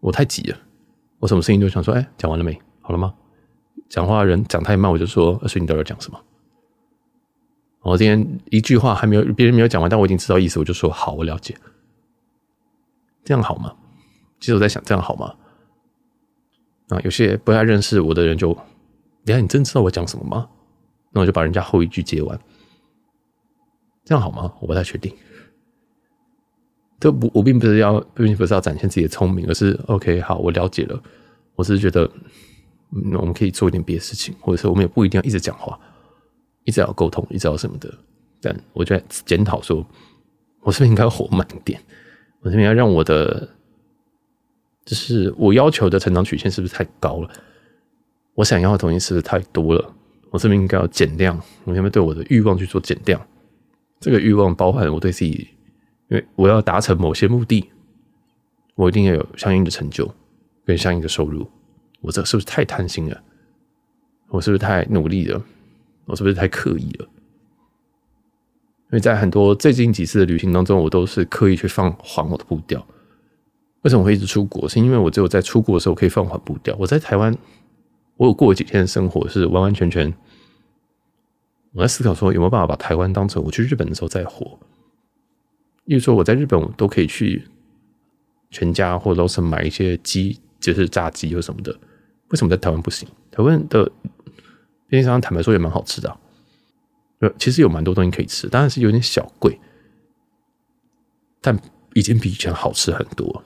[0.01, 0.59] 我太急了。
[1.19, 2.61] 我什么事情都想说，哎、讲完了没？
[2.81, 3.15] 好了吗？
[3.89, 6.21] 讲话人讲太慢，我就说，所以你到底要讲什么？
[7.81, 11.57] 我今天一句话还没有，别人没有讲完，但我已经知道意思，我就说好，我了解。
[13.25, 13.75] 这样好吗？
[14.41, 15.35] 其实我在想，这样好吗？
[16.89, 18.57] 啊，有些不太认识我的人就，
[19.23, 20.49] 你看，你真知道我讲什么吗？
[21.11, 22.39] 那我就把人家后一句接完，
[24.05, 24.53] 这样好吗？
[24.61, 25.15] 我不太确定。
[27.01, 31.01] 这不，我并不是要，并不是要展现自己的聪明，而是 OK，好，我了解了。
[31.55, 32.11] 我只是觉得，
[32.91, 35.79] 嗯，我们可以做一点别的事情，或者说我们也不一定要一直讲话，
[36.65, 37.93] 一直要沟通，一直要什么的。
[38.41, 39.87] 但我就在检讨说，
[40.61, 41.81] 我是不是应该活慢一点？
[42.41, 43.49] 我是不是要让我的，
[44.85, 47.31] 就是我要求的成长曲线是不是太高了？
[48.35, 49.95] 我想要的东西是不是太多了？
[50.31, 51.41] 我是不是应该要减量？
[51.65, 53.25] 我应该对我的欲望去做减量？
[54.01, 55.49] 这个欲望包含我对自己。
[56.09, 57.71] 因为我要达成某些目的，
[58.75, 60.11] 我一定要有相应的成就
[60.65, 61.47] 跟相应的收入。
[62.01, 63.23] 我这是不是太贪心了？
[64.29, 65.43] 我是不是太努力了？
[66.07, 67.09] 我是不是太刻意了？
[68.85, 72.87] 因为在很多最近几次的旅行当中，我都是刻意去放缓我的步调。
[73.83, 74.67] 为什么会一直出国？
[74.69, 76.75] 是因为我只有在出国的时候可以放缓步调。
[76.79, 77.37] 我在台湾，
[78.17, 80.13] 我有过几天的生活是完完全全，
[81.73, 84.59] 我在思考说有没有办法把台湾当成我去日本的时候再活。
[85.89, 87.43] 例如说，我在日本，我都可以去
[88.51, 91.73] 全家或 Lawson 买一些鸡，就是炸鸡或什么的，
[92.29, 93.09] 为什么在台湾不行？
[93.31, 93.91] 台湾的
[94.87, 96.15] 便利商店坦白说也蛮好吃的，
[97.21, 99.59] 呃，其实有蛮多东西可以吃，当然是有点小贵，
[101.41, 101.59] 但
[101.95, 103.43] 已经比以前好吃很多。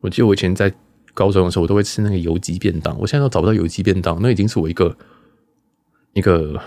[0.00, 0.74] 我记得我以前在
[1.14, 4.98] 高中的时候，我都会吃那个油鸡便当，我现在都找不到油鸡便当，那已经是我一个
[6.14, 6.60] 一个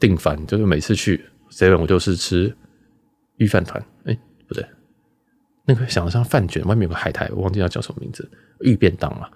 [0.00, 2.56] 定番，就是每次去 seven 我就是吃
[3.36, 4.66] 御饭团，哎，不对，
[5.64, 9.28] 那个想得像饭卷，外面有个海苔，我忘记它叫什么名字，御便当嘛。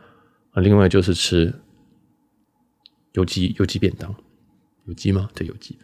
[0.52, 1.52] 啊，另外就是吃
[3.12, 4.14] 有机有机便当，
[4.86, 5.28] 有机吗？
[5.34, 5.78] 对，有机。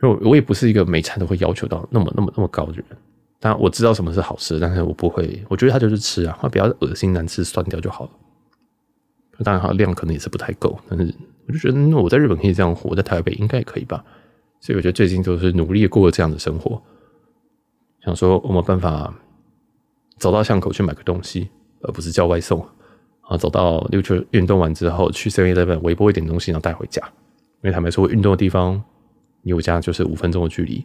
[0.00, 2.84] 我我也不是一个每餐都会要求到那么那么那么高的人，
[3.38, 8.10] 当然我知道什么是好吃，但是我不会，我觉得它就是吃啊，它比较恶心难吃，酸掉就好了。
[9.44, 11.14] 当然它量可能也是不太够，但是
[11.46, 14.04] 我就觉得，那我在日本可以这样活，在台北应该也可以吧。
[14.60, 16.80] 所以我觉得最近就是努力过这样的生活，
[18.04, 19.12] 想说我没办法
[20.18, 21.48] 走到巷口去买个东西，
[21.80, 22.64] 而不是叫外送。
[23.22, 27.00] 啊，走到溜球运动完之后，去 Seven Eleven 微波一点东西，然后带回家。
[27.62, 28.82] 因为坦白说，我运动的地方
[29.42, 30.84] 离我家就是五分钟的距离，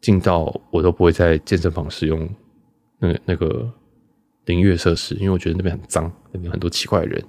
[0.00, 2.26] 近到我都不会在健身房使用
[2.98, 3.70] 那那个
[4.46, 7.20] 淋浴设施，因为我觉得那边很脏，那边很多奇怪的人，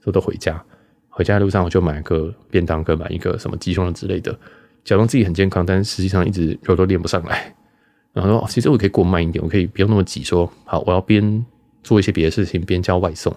[0.00, 0.64] 所以都回家。
[1.08, 4.38] 回家的路上我就买个便当，跟买一个什么鸡胸肉之类的，
[4.86, 7.52] 假装自己很健康，但是实际上一直肉都练不上来。
[8.14, 11.44] 然后说，其实我可以过慢一点，我可以不用那么急，说好，我要边
[11.82, 13.34] 做一些别的事情，边叫外送。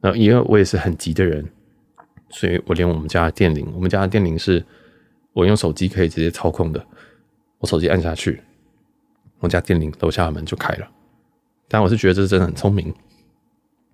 [0.00, 1.48] 那因为我也是很急的人，
[2.28, 4.62] 所以我连我们家的电铃，我们家的电铃是
[5.32, 6.84] 我用手机可以直接操控的。
[7.60, 8.42] 我手机按下去，
[9.38, 10.90] 我家电铃楼下的门就开了。
[11.68, 12.92] 但我是觉得这是真的很聪明，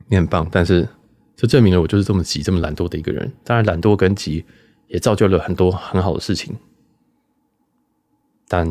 [0.08, 0.48] 你很棒。
[0.50, 0.88] 但是
[1.36, 3.30] 这证明了我就是这么急、这么懒惰的一个人。
[3.44, 4.44] 当然，懒惰跟急
[4.88, 6.56] 也造就了很多很好的事情，
[8.48, 8.66] 但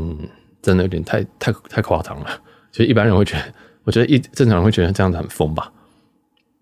[0.61, 2.41] 真的有点太太太夸张了。
[2.71, 3.53] 其实一般人会觉得，
[3.83, 5.71] 我觉得一正常人会觉得这样子很疯吧。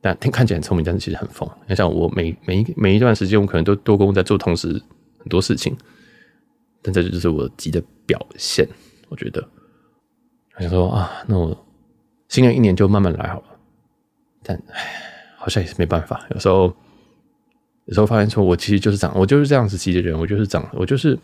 [0.02, 1.50] 但听看起来很聪明，但是其实很疯。
[1.68, 4.68] 你像我每每一每一段时间，我可能都多工在做同时
[5.18, 5.76] 很多事情，
[6.84, 8.68] 但这就是我急的表现。
[9.10, 9.44] 我觉得，
[10.56, 11.66] 我想说啊，那我
[12.30, 13.46] 新的一年就慢慢来好了。
[14.44, 16.24] 但唉，好像也是没办法。
[16.32, 16.72] 有时候，
[17.86, 21.18] 有时候发现说，我其实就是长，我就是这样子急的人，我就是长，我就是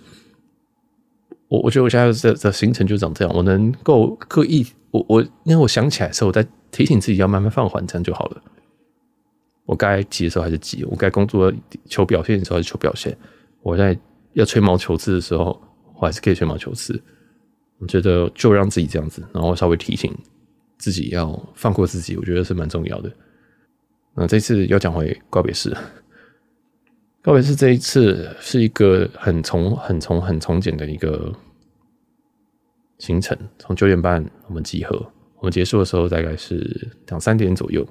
[1.47, 1.59] 我。
[1.61, 3.35] 我觉得我现在的的行程就长这样。
[3.35, 8.41] 我能够刻意，我我因为我想起来的时候，我在提醒自己要慢慢放缓，这样就好了。
[9.65, 11.51] 我该急的时候还是急，我该工作
[11.85, 13.17] 求表现的时候还是求表现。
[13.61, 13.97] 我在
[14.33, 15.59] 要吹毛求疵的时候，
[15.95, 17.01] 我还是可以吹毛求疵。
[17.79, 20.15] 我觉得就让自己这样子，然后稍微提醒
[20.77, 23.11] 自己要放过自己，我觉得是蛮重要的。
[24.15, 25.75] 那这次要讲回告别式，
[27.21, 31.31] 告别式这一次是一个很从很从很从简的一个
[32.97, 34.95] 行程，从九点半我们集合，
[35.37, 37.87] 我们结束的时候大概是两三点左右。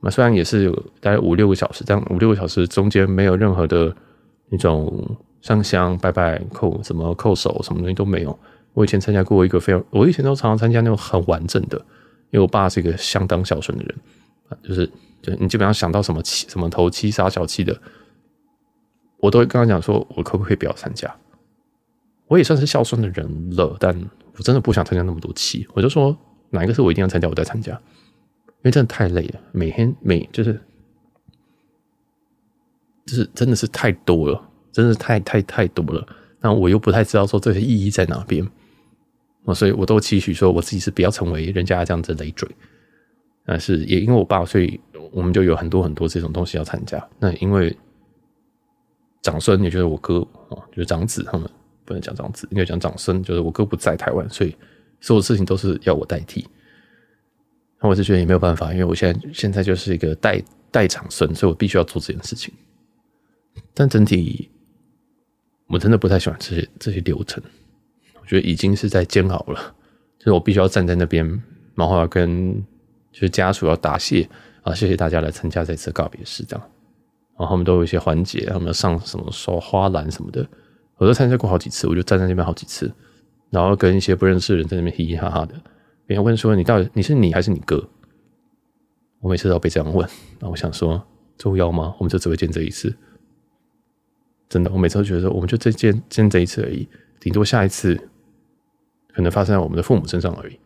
[0.00, 3.94] 那虽然也是有大概五六个小时，但五六个小时中间没有任何的
[4.50, 8.38] 那种上香、拜拜、叩什么叩首什么东西都没有。
[8.74, 11.78] 我以前参加过一个非常，我以前都常常参加那种很完整的，
[12.30, 13.94] 因为我爸是一个相当孝顺的人，
[14.62, 14.88] 就是
[15.40, 17.80] 你基本上想到什么七什么头七杀小七的，
[19.18, 21.14] 我都会跟他讲说，我可不可以不要参加？
[22.28, 23.96] 我也算是孝顺的人了，但
[24.36, 26.16] 我真的不想参加那么多期，我就说
[26.50, 27.72] 哪一个是我一定要参加，我再参加。
[27.72, 30.60] 因为真的太累了，每天每就是
[33.06, 36.04] 就是真的是太多了，真的是太太太多了。
[36.40, 38.44] 那我又不太知道说这些意义在哪边，
[39.54, 42.48] 所以我都期许说我自己是不要成为人家这样子累赘。
[43.46, 44.80] 但是也因为我爸，所以
[45.12, 47.02] 我们就有很多很多这种东西要参加。
[47.18, 47.74] 那因为
[49.22, 50.16] 长孙也就是我哥
[50.48, 51.48] 哦，就是长子他们
[51.84, 54.54] 不能讲长子，应该讲长孙，就是我哥不在台湾，所以
[55.00, 56.46] 所有事情都是要我代替。
[57.80, 62.52] 那我是觉得也没有办法，因为我现在现在就是一个代代长孙，所以我必须要做这件事情。
[63.74, 64.50] 但整体
[65.66, 67.42] 我真的不太喜欢这些这些流程，
[68.20, 69.74] 我觉得已经是在煎熬了。
[70.18, 71.24] 就是我必须要站在那边，
[71.74, 72.64] 然后要跟
[73.16, 74.28] 就是家属要答谢
[74.60, 76.70] 啊，谢谢大家来参加这次告别式这样。
[77.38, 80.46] 然后他们都有一些环节，他们要上什么刷花篮什么的，
[80.98, 82.92] 我都参加过好几次，我就站在那边好几次，
[83.48, 85.54] 然后跟一些不认识的人在那边嘻嘻哈哈的。
[86.04, 87.88] 别人问说：“你到底你是你还是你哥？”
[89.20, 90.06] 我每次都被这样问，
[90.38, 91.02] 那我想说
[91.38, 91.94] 重要吗？
[91.98, 92.94] 我们就只会见这一次，
[94.46, 96.86] 真的，我每次都觉得，我们就这见见这一次而已，
[97.18, 97.98] 顶多下一次
[99.14, 100.58] 可能发生在我们的父母身上而已，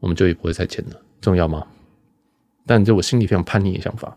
[0.00, 1.66] 我们就也不会再见了，重要吗？
[2.66, 4.14] 但这我心里非常叛逆的想法，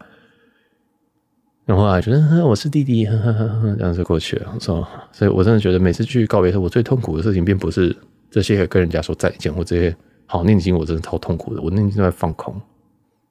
[1.65, 4.57] 然后啊，觉得我是弟弟，呵呵呵，这样就过去了。
[4.59, 7.95] 说，所以我真的觉得每次去告别的时候，我最痛苦的事情并不是。
[8.31, 11.61] 这些跟人家说再见，或这些好念经，我真的超痛苦的。
[11.61, 12.53] 我念经都在放空，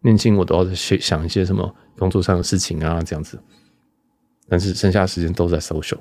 [0.01, 3.39] 念经我都要去想一些什么工作上的事情啊，这样子。
[4.49, 5.99] 但是剩下的时间都在 social，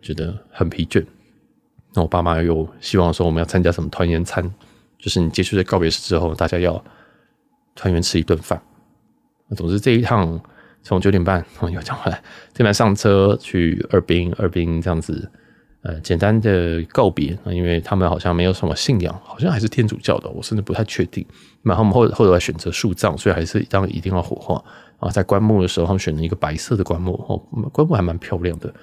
[0.00, 1.04] 觉得很疲倦。
[1.94, 4.48] 那我爸妈又希望说我们要参加什么团圆餐，
[4.98, 6.82] 就是你结束这告别式之后，大家要
[7.74, 8.60] 团圆吃一顿饭。
[9.56, 10.40] 总之这一趟
[10.82, 15.30] 从九点半我又讲回来，这边上车去二滨，二滨这样子。
[15.82, 21.24] 呃，简单的告别，因为他们好像没有什么信仰，好像还是天主教的，我甚至不太确定。
[21.62, 24.54] 然后我们后后来选择树葬，所以还是当一定要火化。
[24.98, 27.38] 然后在棺木的时候，他们选了一个白色的棺木，哦，
[27.70, 28.74] 棺木还蛮漂亮的，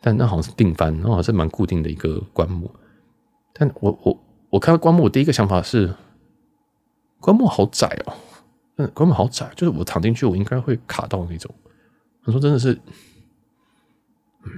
[0.00, 2.68] 但那好像是定番，那好像是蛮固定的一个棺木。
[3.52, 4.20] 但我我
[4.50, 5.94] 我看到棺木，我第一个想法是，
[7.18, 8.12] 棺木好窄哦，
[8.76, 11.52] 嗯，棺木好窄，就是我躺进去，我应该会卡到那种。
[12.24, 12.78] 他说真的是。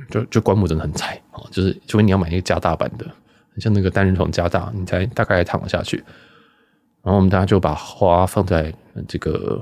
[0.08, 3.04] 就就棺木真的很窄啊，就是除非你要买一个加大版的，
[3.58, 5.96] 像那个单人床加大，你才大概躺了下去。
[7.02, 8.72] 然后我们大家就把花放在
[9.08, 9.60] 这个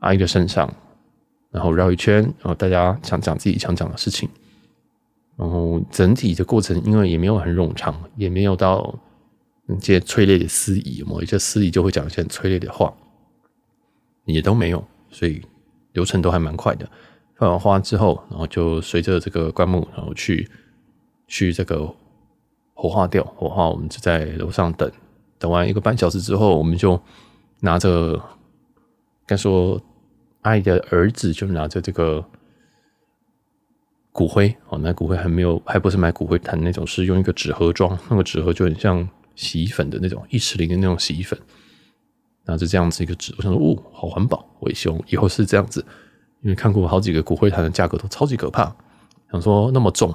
[0.00, 0.68] 阿姨的身上，
[1.52, 4.28] 然后绕一圈，然后大家讲讲自己想讲的事情。
[5.36, 8.92] 然后整体的过程，因为也没有很冗长，也没有到
[9.68, 12.94] 一些催泪的司仪，某一些司仪就会讲一些催泪的话，
[14.24, 15.42] 也都没有，所以
[15.92, 16.88] 流程都还蛮快的。
[17.34, 20.48] 放完花之后，然后就随着这个棺木，然后去
[21.26, 21.86] 去这个
[22.74, 23.22] 火化掉。
[23.36, 24.90] 火化，我们就在楼上等，
[25.38, 26.98] 等完一个半小时之后，我们就
[27.60, 28.18] 拿着，
[29.26, 29.78] 该说
[30.42, 32.24] 阿姨的儿子就拿着这个
[34.12, 41.38] 骨灰哦，那骨灰还没有，还不是买骨灰坛那种，是用一个纸盒装，那个纸盒就很像洗衣粉的那种一尺零的那种洗衣粉，
[42.44, 45.84] 然后就这样子一个纸，我想说，哦，好环保，维修以后是这样子。
[46.42, 48.72] 因为看过好几个骨灰坛的价格都超级可怕，
[49.32, 50.14] 想说那么重，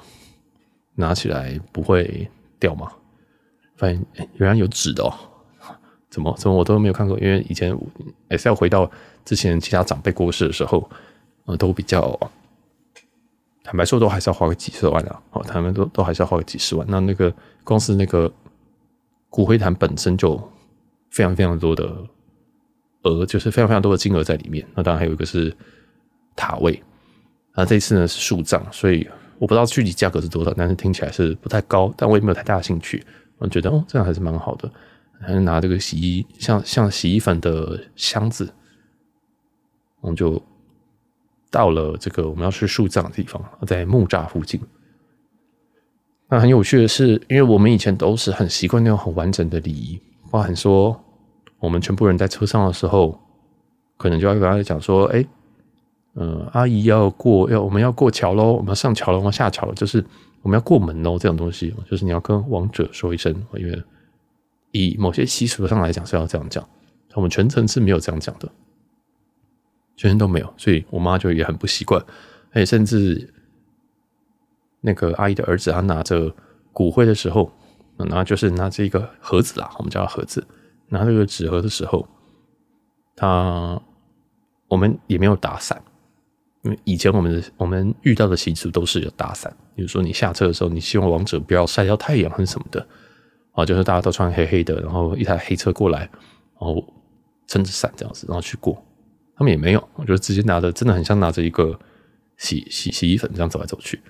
[0.94, 2.26] 拿起来不会
[2.58, 2.90] 掉吗？
[3.76, 5.12] 发现原来有纸的哦，
[6.08, 7.18] 怎么怎么我都没有看过？
[7.18, 7.76] 因为以前
[8.30, 8.90] 还是要回到
[9.24, 10.88] 之前其他长辈过世的时候，
[11.44, 12.18] 呃，都比较
[13.62, 15.22] 坦白说，都还是要花个几十万啊。
[15.32, 16.86] 哦，他们都都还是要花个几十万。
[16.88, 18.32] 那那个光是那个
[19.32, 20.36] 骨灰坛本身就
[21.10, 21.96] 非常非常多的
[23.02, 24.64] 额，就是非常非常多的金额在里面。
[24.76, 25.52] 那当然还有一个是。
[26.34, 26.82] 塔位，
[27.54, 29.06] 那，这次呢是树葬，所以
[29.38, 33.04] 我不知道具体价格是多少，但是听起来是不太高，但我也没有太大的兴趣。
[33.36, 34.72] 我觉得哦，这样还是蛮好的，
[35.20, 38.50] 还是拿这个洗衣像像洗衣粉的箱子，
[40.00, 40.42] 我们就
[41.50, 44.58] 到了这个我们要去树葬的地方，在木栅附近。
[46.32, 50.98] 那很有趣的是，因为我们以前都是很习惯那种很完整的礼仪，包含说
[51.58, 53.20] 我们全部人在车上的时候，
[53.98, 55.22] 可能就要跟他讲说，哎。
[56.14, 60.04] 呃，阿姨要过，要我们要过桥喽，我们要上桥了，我们下桥了，就是
[60.42, 63.82] 我们要过门喽，这种东西，就是你要跟王者说一声，因为
[64.72, 66.62] 以某些习俗上来讲是要这样讲，
[67.14, 68.46] 我们全程是没有这样讲的，
[69.96, 71.98] 全程都没有，所以我妈就也很不习惯，
[72.50, 73.31] 而且甚至
[74.82, 76.30] 那个阿姨的儿子他拿着
[76.72, 77.50] 骨灰的时候，
[77.96, 80.46] 拿就是拿着一个盒子啦，我们叫盒子，
[80.88, 82.06] 拿这个纸盒的时候，
[83.16, 83.80] 他
[84.68, 85.82] 我们也没有打伞。
[86.64, 92.86] 因为以前我们的我们遇到的习俗都是有打伞，比如说你下车的时候，你希望王者不要晒到太阳或什么的，
[93.50, 96.84] 啊，就是大家都穿黑黑的，然后一台黑车过来，然后
[97.48, 98.80] 撑着伞这样子，然后去过。
[99.34, 101.76] 他们也没有，我觉得直接拿着，真的很像拿着一个
[102.36, 104.00] 洗洗洗衣粉这样走来走去。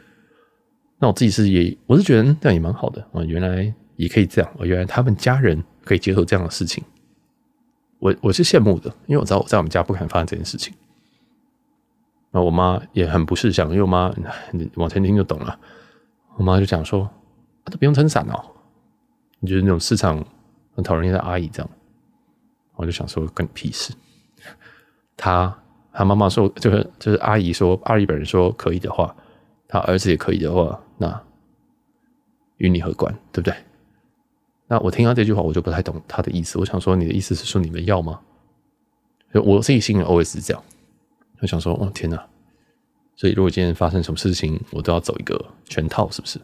[1.02, 6.84] 那我自己是也，我是觉得这样也蛮好的啊，原来也可以这样，原来他们家人可以接受这样的事情，
[7.98, 10.72] 我我是羡慕的，因为我知道我在我们家不可能发生这件事情。
[12.30, 14.14] 那我妈也很不识相，因为我妈
[14.76, 15.58] 往前听就懂了。
[16.36, 17.02] 我妈就讲说
[17.64, 18.40] ：“啊，都不用撑伞哦。”
[19.40, 20.24] 你就是那种市场
[20.76, 21.70] 很讨人厌的阿姨这样。
[22.76, 23.92] 我就想说，关你屁事。
[25.16, 25.52] 他
[25.92, 29.14] 他妈妈说，就是就是阿姨说，阿姨本人说可以的话，
[29.72, 31.22] 他儿子也可以的话，那
[32.58, 33.56] 与你何关，对不对？
[34.66, 36.58] 那我听到这句话，我就不太懂他的意思。
[36.58, 38.20] 我想说，你的意思是说你们要吗？
[39.32, 40.62] 我自己心里 always 是这样。
[41.40, 42.22] 我想说，哦天哪！
[43.16, 46.38] 所以如果今天发生什么事情，我都要走一个全套，是不是？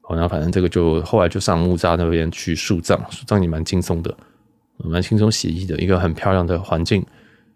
[0.00, 4.16] 好，那反正这个就后来就上木扎那边去树葬，树葬也蛮轻松的，
[4.78, 7.04] 蛮轻松写意的一个很漂亮的环境。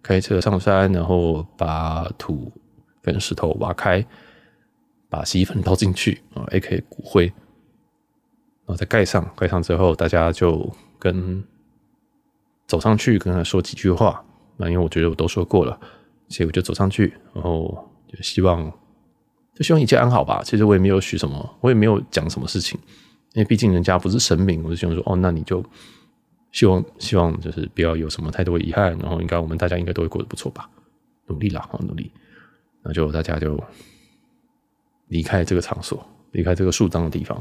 [0.03, 2.53] 开车上山，然后把土
[3.01, 4.05] 跟石头挖开，
[5.13, 9.23] 把洗衣粉倒进去啊，AK 骨灰，然后再盖上。
[9.37, 11.45] 盖上之后，大家就跟
[12.67, 14.25] 走上去跟他说几句话。
[14.57, 15.79] 那因为我觉得我都说过了。
[16.29, 18.73] 所以我就走上去，然后就希望，
[19.55, 20.41] 就希望一切安好吧。
[20.43, 22.81] 其实我也没有许什么，我也没有讲什么事情，
[23.35, 25.63] 因为毕竟人家不是神明，我就希望说，哦，那你就
[26.51, 30.71] 希望希望就是不要有什么太多遗憾，然后应该我们大家应该都会过得不错吧，
[31.27, 32.11] 努力啦，好努力，
[32.83, 33.63] 那就大家就
[35.13, 37.37] 离开这个场所，离开这个树葬的地方，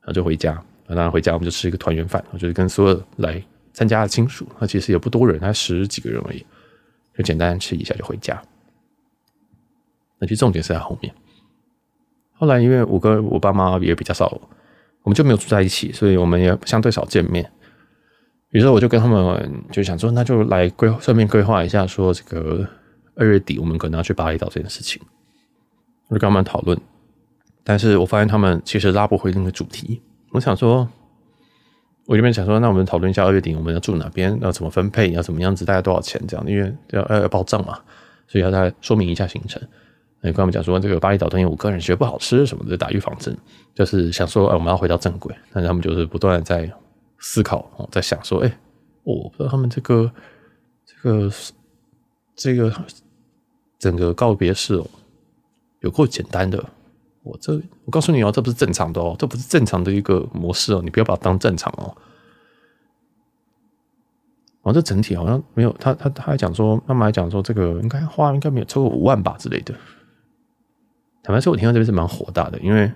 [0.00, 0.54] 然后就回家。
[0.86, 3.42] 当然回家我们就吃一个团圆饭，就是跟所有来
[3.72, 6.44] 参加的亲属，那其实也不多人，才十几个人而已，
[7.16, 8.40] 就简单吃一下就回家。
[10.18, 11.12] 那其实重点是在后面。
[12.32, 14.26] 后来因为我跟我爸妈也比较少，
[15.02, 17.50] 我们就没有住在一起，所以我们也相对少见面。
[18.50, 22.66] 于是我就跟他们就想说，那就来规顺便规划一下，说这个
[23.14, 25.00] 二月底我们可能要去巴厘岛这件事情。
[26.08, 26.76] 我就跟他们讨论，
[27.62, 30.00] 但是我发现他们其实拉不回那个主题。
[30.32, 30.88] 我想说，
[32.06, 37.78] 我这边想说，那我们讨论一下二月底我们要住哪边，要怎么分配，要怎么样子，大概多少钱这样，因为要要报账嘛，
[38.26, 39.60] 所以要再说明一下行程。
[40.20, 43.36] 那跟他们讲说，这个巴厘岛东西我个人觉得不好吃什么的，打预防针，
[43.74, 45.34] 就是想说，哎，我们要回到正轨。
[45.52, 46.70] 但是他们就是不断的在
[47.18, 48.58] 思考，在想说，哎，
[49.02, 50.10] 我不知道他们这个
[50.84, 51.32] 这个
[52.36, 52.72] 这个
[53.78, 54.86] 整个告别式哦，
[55.80, 56.64] 有够简单的。
[57.22, 61.94] 我这，我告诉你哦，这不是正常的哦，这不是正常的一个模式哦，你不要把它当正常哦。
[64.62, 69.74] 哦，这整体好像没有他，他他还讲说，妈妈还讲说，这个应该花应该没有超过五万吧之类的。
[71.22, 72.90] 坦白说，我听到这边是蛮火大的，因为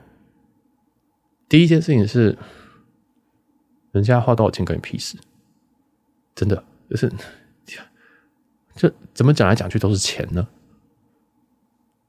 [1.49, 2.37] 第一件事情是，
[3.93, 5.19] 人家花多少钱关你屁事，
[6.35, 7.13] 真的就是，
[8.75, 10.49] 这怎么讲来讲去都是钱呢？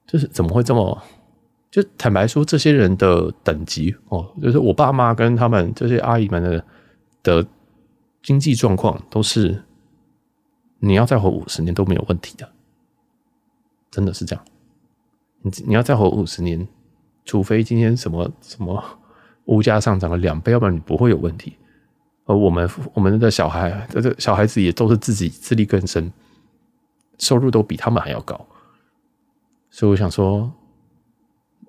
[0.07, 1.01] 就是怎么会这么？
[1.75, 6.65] 就坦白说，这些人的等级哦，就是我爸妈跟他们这些阿姨们的
[7.21, 7.45] 的
[8.23, 9.61] 经济状况，都是
[10.79, 12.49] 你要再活五十年都没有问题的，
[13.91, 14.45] 真的是这样。
[15.41, 16.65] 你你要再活五十年，
[17.25, 18.81] 除非今天什么什么
[19.47, 21.57] 物价上涨了两倍，要不然你不会有问题。
[22.23, 26.09] 而我们我们的小孩，这个小孩子也都是自己自力更生，
[27.19, 28.47] 收入都比他们还要高，
[29.69, 30.49] 所以我想说。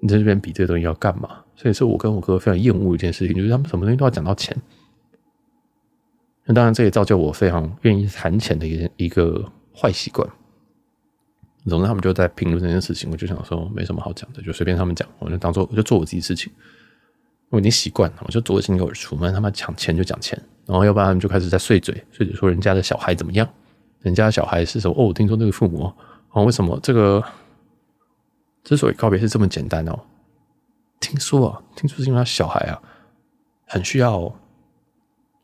[0.07, 1.42] 你在这边比这个东西要干嘛？
[1.57, 4.57] 所以是我跟我哥非常厌恶一件事情，就是他们什么东西都要讲到钱。
[6.44, 9.44] 那当然，这也造就我非常愿意谈钱的一个一个
[9.74, 10.28] 坏习惯。
[11.68, 16.52] 总之，他们就在评论这件事情，我就想说没什么好讲的，就随便他们讲，我就当做我就做我自己事情。
[17.48, 23.48] 我已经习惯了，我就左耳进右耳出，反正他们讲钱就讲钱，然后要不然他们就开始在碎嘴，碎嘴说人家的小孩怎么样，
[24.02, 24.94] 人家的小孩是什么？
[24.96, 25.92] 哦，我听说那个父母
[26.30, 27.24] 哦，为什么这个？
[28.66, 29.96] 之所以告别是这么简单哦，
[30.98, 32.82] 听说啊，听说是因为他小孩啊，
[33.64, 34.34] 很需要，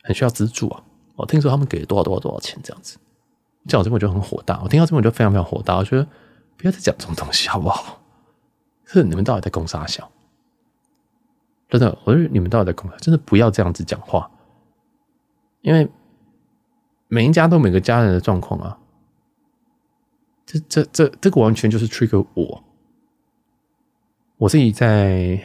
[0.03, 0.83] 很需要资助啊。
[1.15, 2.99] 我听说他们给了多少多少多少钱这样子，
[3.69, 4.61] 这样我这边就很火大。
[4.65, 6.05] 我听到这边我就非常非常火大，我觉得
[6.57, 8.03] 不要再讲这种东西好不好？
[8.87, 10.11] 是你们到底在攻杀小？
[11.69, 14.29] 真的，我觉得你们到底在攻杀，真的不要这样子讲话，
[15.61, 15.89] 因为
[17.07, 18.79] 每一家都每个家人的状况啊。
[20.45, 22.65] 这这这这个完全就是 trigger 我。
[24.43, 25.41] 我自己在，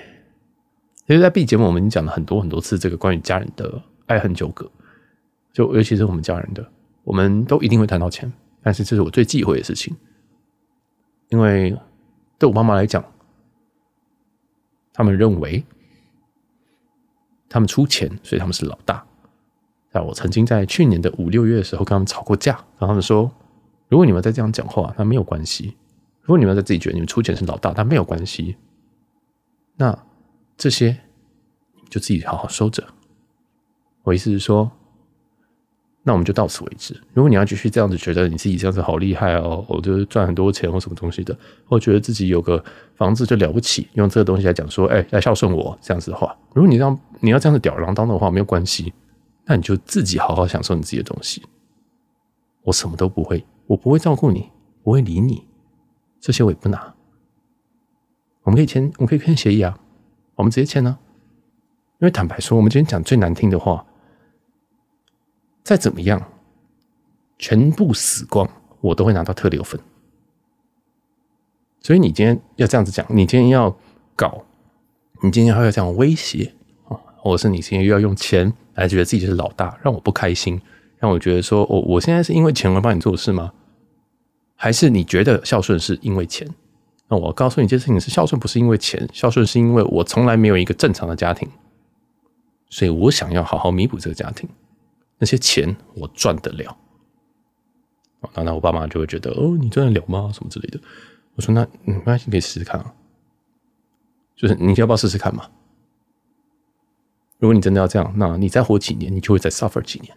[1.05, 4.67] 其实，在 B 节目我们已经讲了很多很多次这个关于家人的爱恨纠葛，
[5.53, 6.67] 就尤其是我们家人的，
[7.03, 8.33] 我们都一定会谈到钱，
[8.63, 9.95] 但是这是我最忌讳的事情，
[11.29, 11.77] 因为
[12.39, 13.05] 对我妈妈来讲，
[14.91, 15.63] 他们认为
[17.47, 19.05] 他们出钱，所以他们是老大。
[19.91, 23.31] 在我曾经在去年的五六月的时候跟他们吵过架，然后他们说，
[23.89, 25.75] 如果你们再这样讲话，那没有关系；
[26.23, 28.57] 如果你们在自己觉得你们出钱是老大，那没有关系。
[29.77, 29.97] 那
[30.57, 30.97] 这些
[31.89, 32.83] 就自己好好收着。
[34.03, 34.71] 我意思是说，
[36.03, 36.99] 那我们就到此为止。
[37.13, 42.63] 如果你要继续这样子觉得你自己这样子好厉害哦，我就赚很多钱或什么东西的，或觉得自己有个
[42.95, 48.93] 房子就了不起，用这个东西来讲说，哎，来孝顺我这样子的话，如果你这样你要这样子吊儿郎当的话，没有关系，
[49.45, 51.43] 那你就自己好好享受你自己的东西。
[52.63, 54.49] 我什么都不会，我不会照顾你，
[54.83, 55.45] 不会理你，
[56.19, 56.95] 这些我也不拿。
[58.47, 59.77] 我们可以签，我们可以签协议啊，
[60.35, 61.03] 我们直接签呢、啊。
[61.99, 63.85] 因为坦白说，我们今天讲最难听的话，
[65.65, 66.31] 再怎么样，
[67.37, 69.77] 全部死光，我都会拿到特留分。
[71.81, 73.77] 所以你今天要这样子讲，你今天要
[74.15, 74.45] 搞，
[75.21, 76.53] 你今天还要这样威胁
[76.87, 80.61] 啊，或者是你今天又要用钱来觉得自己是老大，让我不开心，
[80.99, 83.51] 让我觉得说，我我现在是因为钱而帮你做事吗？
[84.55, 86.47] 还是你觉得孝顺是因为钱？
[87.09, 91.49] 那我告诉你一件事情：是孝顺不是因为钱，孝顺是因为我从来没有一个正常的家庭，
[92.69, 94.49] 所以我想要好好弥补这个家庭。
[95.19, 96.77] 那些钱我赚得了。
[98.33, 100.31] 当然，我爸妈就会觉得：哦，你赚得了吗？
[100.33, 100.79] 什么之类的。
[101.35, 102.93] 我说：那没关系，可以试试看啊。
[104.35, 105.45] 就是你要不要试试看嘛？
[107.39, 110.15] 如果你真的要这样，那你再活几年，你就会再 suffer 几年。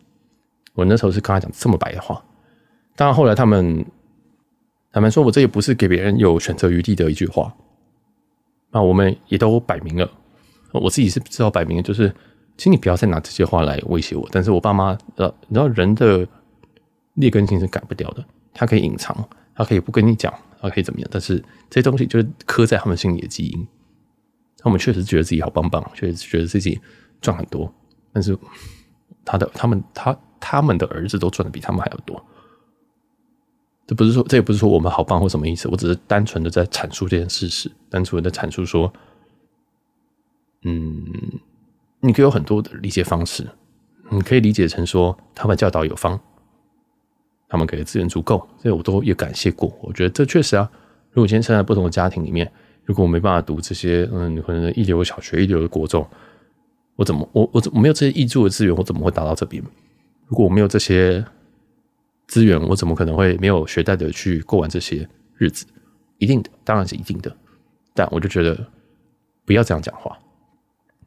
[0.74, 2.22] 我那时候是跟他讲这么白的话。
[2.96, 3.84] 当然后来他们
[4.92, 7.54] 坦白说我这也不是给别人有选择余地的一句话。
[8.72, 10.10] 那我们也都摆明了，
[10.72, 12.14] 我自己是知道摆明了，就是
[12.56, 14.28] 请你不要再拿这些话来威胁我。
[14.30, 16.26] 但是我爸妈呃，你知道人的
[17.14, 18.24] 劣根性是改不掉的，
[18.54, 19.16] 他可以隐藏，
[19.54, 21.08] 他可以不跟你讲，他可以怎么样？
[21.10, 21.38] 但是
[21.68, 23.68] 这些东西就是刻在他们心里的基因。
[24.58, 26.78] 他们确实觉得自己好棒棒，确实觉得自己
[27.20, 27.72] 赚很多，
[28.12, 28.38] 但是
[29.24, 32.22] 他的他们他他们的儿子都赚的比他们还要多。
[33.90, 38.92] 这不是说，这也不是说我们好棒或什么意思，我只是单纯的在阐述这件事实，单纯的在阐述说，
[40.62, 41.04] 嗯，
[41.98, 43.44] 你可以有很多的理解方式，
[44.08, 46.16] 你可以理解成说他们教导有方，
[47.48, 49.76] 他们给的资源足够，这我都也感谢过。
[49.82, 50.70] 我觉得这确实啊，
[51.10, 52.48] 如果今天生在不同的家庭里面，
[52.84, 56.06] 如果我没办法读这些，嗯，可能一流的小学、一流的国中，
[56.94, 59.60] 我怎么我我怎么没有这些挹注的资源，我怎么会达到这边？
[60.28, 61.24] 如果我没有这些。
[62.30, 65.66] 资源，我怎么可能会没有学带的去过完这些日子？
[66.18, 67.36] 一定的，当然是一定的。
[67.92, 68.56] 但我就觉得
[69.44, 70.16] 不要这样讲话。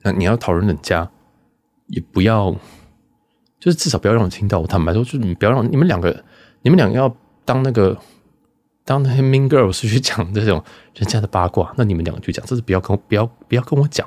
[0.02, 1.10] 那你要讨论人家，
[1.88, 2.52] 也不要，
[3.58, 4.60] 就是至少不要让我听到。
[4.60, 6.26] 我坦白说，就是你不要让你们两个，
[6.62, 7.16] 你们两个要
[7.46, 7.98] 当那个
[8.84, 10.62] 当那些 mean girls 去讲这种
[10.94, 14.06] 人家的八卦，那你们两个去讲，这是不要跟我不要不要跟我讲。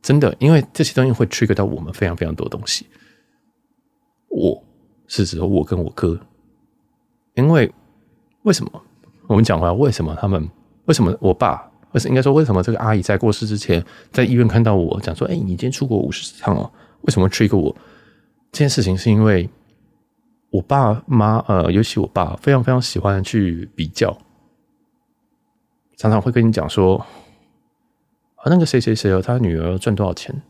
[0.00, 2.86] 真的，因为这些东西会 trigger 到我们非常非常多东西。
[4.28, 4.64] 我
[5.06, 6.18] 是指我跟我哥。
[7.34, 7.72] 因为
[8.42, 8.82] 为什么
[9.26, 9.72] 我们讲回来？
[9.72, 10.48] 为什么他们？
[10.86, 11.70] 为什么我爸？
[11.92, 16.70] 为什应该说为什么这个阿姨在过世之前在医院看到我讲说：“哎，你今天出国五十趟哦？”
[17.02, 17.74] 为什么 trick 我？
[18.52, 19.48] 这件事情是因为
[20.50, 24.16] 我爸妈呃，尤其我爸非常非常喜欢去比较，
[25.96, 26.98] 常常会跟你讲说
[28.36, 30.42] ：“啊，那个谁谁谁哦，他女儿赚多少钱？”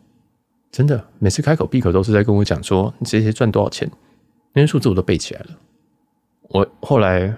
[0.73, 3.91] 真的，每次开口闭口都是在跟我讲说：“你谁谁赚多少钱？”
[4.53, 5.47] 那些数字我都背起来了。
[6.51, 7.35] 我后来，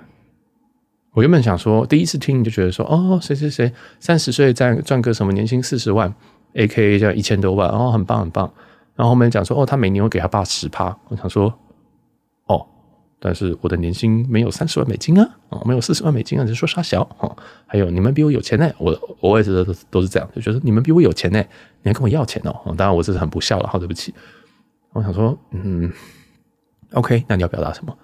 [1.13, 6.13] 我原本想说，第一次听你就觉得说，哦，谁谁谁三十岁赚赚个什么年薪四十万
[6.55, 8.51] ，AKA 这样一千多万，哦，很棒很棒。
[8.97, 10.97] 然后后面讲说，哦，他每年会给他爸十趴。
[11.09, 11.53] 我想说，
[12.47, 12.67] 哦，
[13.21, 17.03] 但是我的年薪没有三十万美金啊，哦，没有四十万美金啊，你说啥小？
[17.19, 17.37] 哦，
[17.67, 21.39] 还有你们比我有钱呢，我我也是都是这样，就觉得你们比我有钱呢，
[21.83, 22.75] 你还跟我要钱哦。
[22.77, 24.15] 当然我这是很不孝了，好对不起。
[24.95, 25.93] 我想说，嗯
[26.93, 27.95] ，OK，那你要表达什么？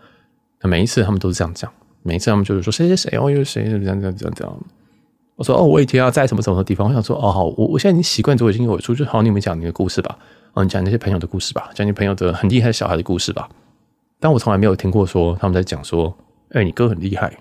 [0.63, 4.61] 每一次他们都是这样讲，每一次他们就是说谁谁谁哦，又是谁这样这样这样这样。
[5.37, 6.89] 我说哦，我以前要在什么什么地方。
[6.89, 10.19] 我想说哦，好，我我现在已经习惯做已经有出，就好，你们讲你的故事吧，
[10.55, 13.49] 哦，你讲那些朋友的故事吧，讲你朋友的很厉害小孩的故事吧。
[14.19, 16.13] 但我从来没有听过说他们在讲说，
[16.51, 17.39] 哎，你哥很厉害，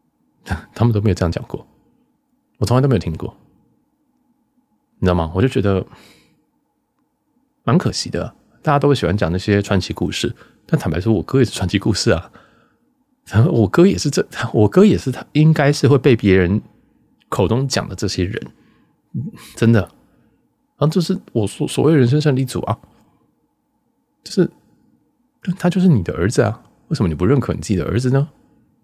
[0.74, 1.66] 他们都没有这样讲过，
[2.56, 3.34] 我从来都没有听过，
[4.98, 5.30] 你知道吗？
[5.34, 5.84] 我就觉得
[7.64, 8.32] 蛮可惜的，
[8.62, 10.34] 大家都会喜欢讲那些传奇故事。
[10.70, 12.30] 但坦白说，我哥也是传奇故事啊。
[13.26, 16.60] 然后我哥也是这，我哥也是他，应该是会被别人
[17.28, 18.40] 口中讲的这些人，
[19.56, 19.80] 真的。
[19.80, 22.78] 然后就是我所所谓人生胜利组啊，
[24.24, 24.50] 就是
[25.58, 26.62] 他就是你的儿子啊。
[26.88, 28.28] 为什么你不认可你自己的儿子呢？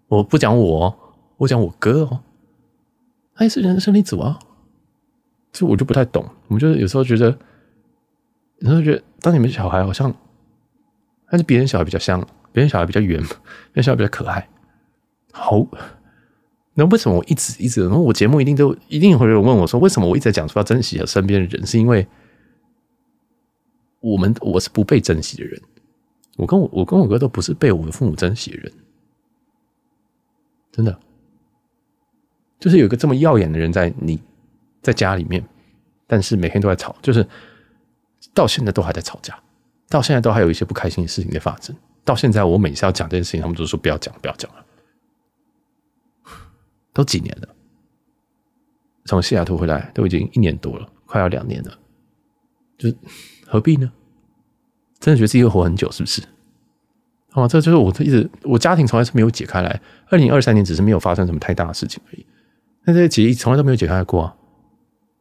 [0.07, 2.19] 我不讲我，我讲我哥哦，
[3.33, 4.39] 他也是人生胜利组啊。
[5.51, 6.25] 这我就不太懂。
[6.47, 7.37] 我们就是有时候觉得，
[8.59, 10.13] 有时候觉得当你们小孩好像。
[11.29, 12.19] 但是别人小孩比较香，
[12.51, 14.47] 别人小孩比较圆，别人小孩比较可爱。
[15.31, 15.65] 好，
[16.73, 17.81] 那为什么我一直一直？
[17.81, 21.65] 然后我节目一定都一定会有人问我说，为什么我一直在讲说要珍惜身边的人？
[21.65, 22.07] 是因为
[23.99, 25.61] 我们我是不被珍惜的人，
[26.37, 28.71] 我跟我我跟我哥都不是被我的父母珍惜的人，
[30.71, 30.99] 真的。
[32.59, 34.19] 就是有个这么耀眼的人在你
[34.81, 35.47] 在家里面，
[36.07, 37.27] 但是每天都在吵，就是
[38.33, 39.39] 到现在都还在吵架。
[39.89, 41.75] 到现在都还有一些不开心的事情在发生。
[42.03, 44.65] 到现在我每次要讲这件事情，他们都说不要讲，不要讲了。
[46.93, 47.49] 都几年了，
[49.05, 51.77] 从西雅图回来都已经一年多了，快要两年了，
[52.77, 52.97] 就是
[53.45, 53.91] 何必呢？
[54.99, 56.23] 真的觉得自己会活很久，是不是？
[57.33, 59.79] 哦，这就是我一直我家庭从来是没有解开来。
[60.09, 62.25] 二零二三年只是没有发生什么太大的事情而已，
[62.83, 64.35] 但这些结从来都没有解开过啊。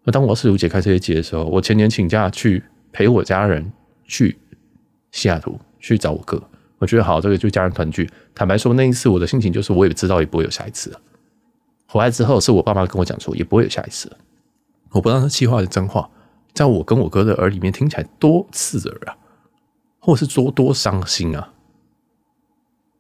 [0.05, 2.63] 那当我试图解开这些结的时候，我前年请假去
[2.93, 3.73] 陪我家人
[4.05, 4.39] 去。
[5.13, 6.43] 西雅图去找我哥，
[6.79, 8.11] 我觉得好，这个就家人团聚。
[8.35, 11.01] 坦白说，那一次我的心情就是，我也知道也不会有下一次了。
[11.89, 14.17] 回来之后，是我爸妈跟我讲说，也不会有下一次了。
[14.91, 16.11] 我不知道是气话是真话，
[16.53, 19.17] 在我跟我哥的耳里面听起来多刺耳啊，
[19.99, 21.53] 或是多多伤心啊。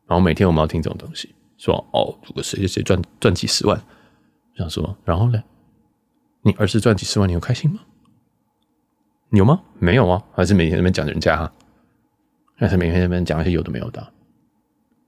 [0.07, 3.81] 然后每天我们要听这种东西，说哦，如果谁谁谁赚赚几十万，
[4.57, 5.43] 想说，然后呢，
[6.43, 7.81] 你儿子赚几十万，你有开心吗？
[9.31, 9.61] 有吗？
[9.81, 11.53] 没有啊，还是每天那边讲人家哈，
[12.59, 14.01] 但是每天在那边讲一些有的没有的。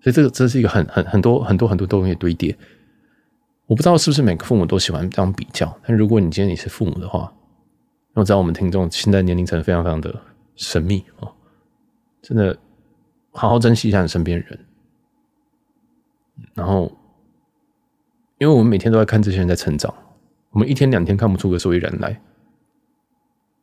[0.00, 2.56] 所以这个这是一个很很很多很多很多东西堆叠。
[3.66, 7.30] 我不知道是不是每个父母都喜欢这样比较，但如果你今天你是父母的话，
[8.14, 10.14] 我知道我们听众现在年龄层非常非常的
[10.56, 11.30] 神秘哦，
[12.22, 12.56] 真的
[13.32, 14.58] 好好珍惜一下你身边人。
[16.54, 16.90] 然后，
[18.38, 19.92] 因为我们每天都在看这些人在成长，
[20.50, 22.18] 我们一天两天看不出个所以然来。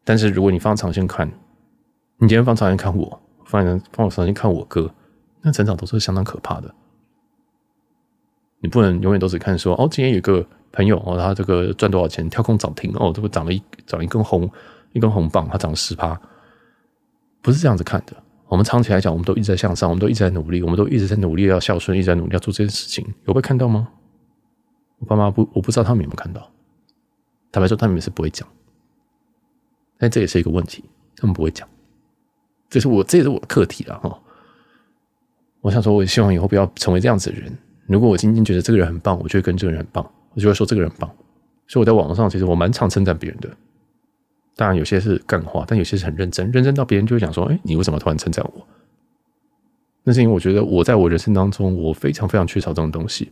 [0.03, 1.27] 但是如果你放长线看，
[2.17, 4.93] 你今天放长线看我，放放长线看我哥，
[5.41, 6.74] 那成长都是相当可怕的。
[8.60, 14.50] 你不能永远都只看说哦，今天有个朋友哦，他这个赚多少钱，跳空涨停哦，这个涨了一涨一根红
[14.93, 16.20] 一根红棒，他涨了十趴，
[17.41, 18.14] 不是这样子看的。
[18.48, 23.88] 我们长期来讲，我们都一直在向上，我们都一直在努力，我们都一直在努力要孝顺，一直在努力要做这件事情，有被看到吗？
[25.00, 26.50] 我爸妈不，我不知道他们有没有看到。
[27.52, 28.48] 坦白说，他们也是不会讲。
[29.98, 30.84] 但这也是一个问题，
[31.16, 31.68] 他们不会讲。
[32.76, 34.19] 就是我，这也是我的课题了哈。
[35.61, 37.57] 我想说，我希望以后不要成为这样子的人。
[37.88, 41.09] 如果我今天觉得这个人很棒，我就会跟这个人很棒，我就会说这个人很棒。
[41.67, 43.49] 所以我在网络上，其实我蛮常称赞别人的。
[44.57, 48.67] 当然，有些是干话，但有些是很认真，认真到别人就会讲说：“哎，你为什么突然称赞我？”
[50.03, 53.32] 那是因为我觉得我在我人生当中，我非常非常缺少这种东西。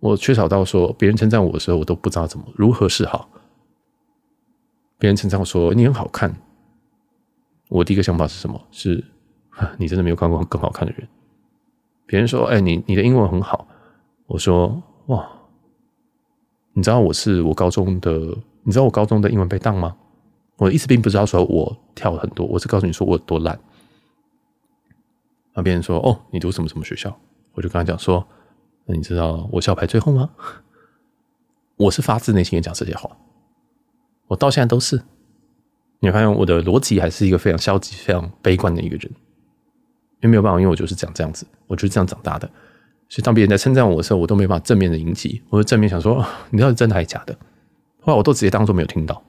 [0.00, 3.30] 我缺少到说，别人称赞我的时候，我都不知道怎么如何是好。
[4.98, 6.34] 别人称赞我说你很好看，
[7.74, 8.60] 我第一个想法是什么？
[8.70, 9.02] 是
[9.78, 11.08] 你真的没有看过更好看的人。
[12.06, 13.66] 别人说：“哎，你你的英文很好。”
[14.26, 15.28] 我说：“哇，
[16.72, 18.12] 你知道我是我高中的，
[18.62, 19.96] 你知道我高中的英文被当吗？”
[20.56, 23.58] 我的意思并不是要说我跳很多，我是告诉你说我有多烂。
[25.52, 27.18] 那别人说：“哦，你读什么什么学校？”
[27.54, 28.24] 我就跟他讲说
[28.86, 30.30] ：“那你知道我校排最后吗？”
[31.76, 33.16] 我是发自内心的讲这些话，
[34.28, 35.02] 我到现在都是。
[36.04, 39.10] 你发现我的逻辑还是一个非常消极、非常悲观的一个人，
[40.20, 42.46] 因为没有办法，因为我就是讲这样子，我就是这样长大的。
[43.08, 47.34] 所以当别人在称赞我的时候，我都没办法正面的迎击，我就正面想说：“你知道是真的还是假的？”
[48.00, 49.22] 后来我都直接当做没有听到。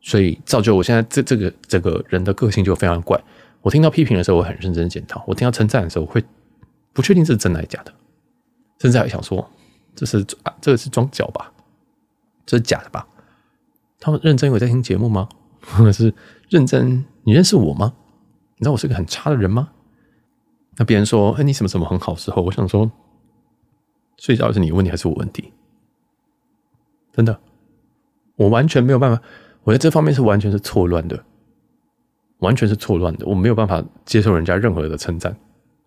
[0.00, 3.20] 所以造就我现在这这个这个人的个性就非常怪。
[3.60, 6.22] 我听到批评的时候，我很认真检讨；我听到称赞的时候，我会
[6.92, 7.92] 不确定这是真的还是假的，
[8.80, 9.48] 甚至还想说
[9.94, 11.52] 这是啊，这个是装脚吧，
[12.44, 13.06] 这是假的吧？
[14.00, 15.28] 他们认真有在听节目吗？
[15.64, 16.12] 或者是
[16.48, 17.04] 认真？
[17.24, 17.94] 你认识我吗？
[18.56, 19.70] 你知道我是个很差的人吗？
[20.76, 22.90] 那别人说：“哎，你什么什么很好时候？”我想说，
[24.18, 25.52] 睡觉是你问题还是我问题？
[27.12, 27.38] 真的，
[28.36, 29.22] 我完全没有办法。
[29.64, 31.24] 我在这方面是完全是错乱的，
[32.38, 33.26] 完全是错乱的。
[33.26, 35.36] 我没有办法接受人家任何的称赞，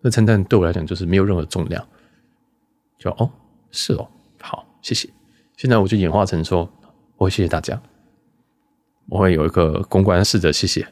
[0.00, 1.86] 那称赞对我来讲就是没有任何重量。
[2.98, 3.30] 就哦，
[3.70, 4.08] 是哦，
[4.40, 5.08] 好，谢谢。
[5.56, 6.70] 现在我就演化成说，
[7.16, 7.80] 我谢谢大家，
[9.08, 10.86] 我会有一个公关试着谢谢，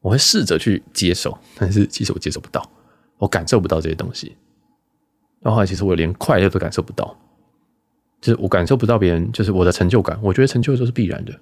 [0.00, 2.68] 我会试着去接受，但是其实我接受不到，
[3.18, 4.36] 我感受不到这些东西。
[5.40, 7.16] 然后其实我连快乐都感受不到。
[8.18, 10.18] 就是我感受不到别人，就是我的成就感。
[10.22, 11.38] 我觉得成就都是必然的。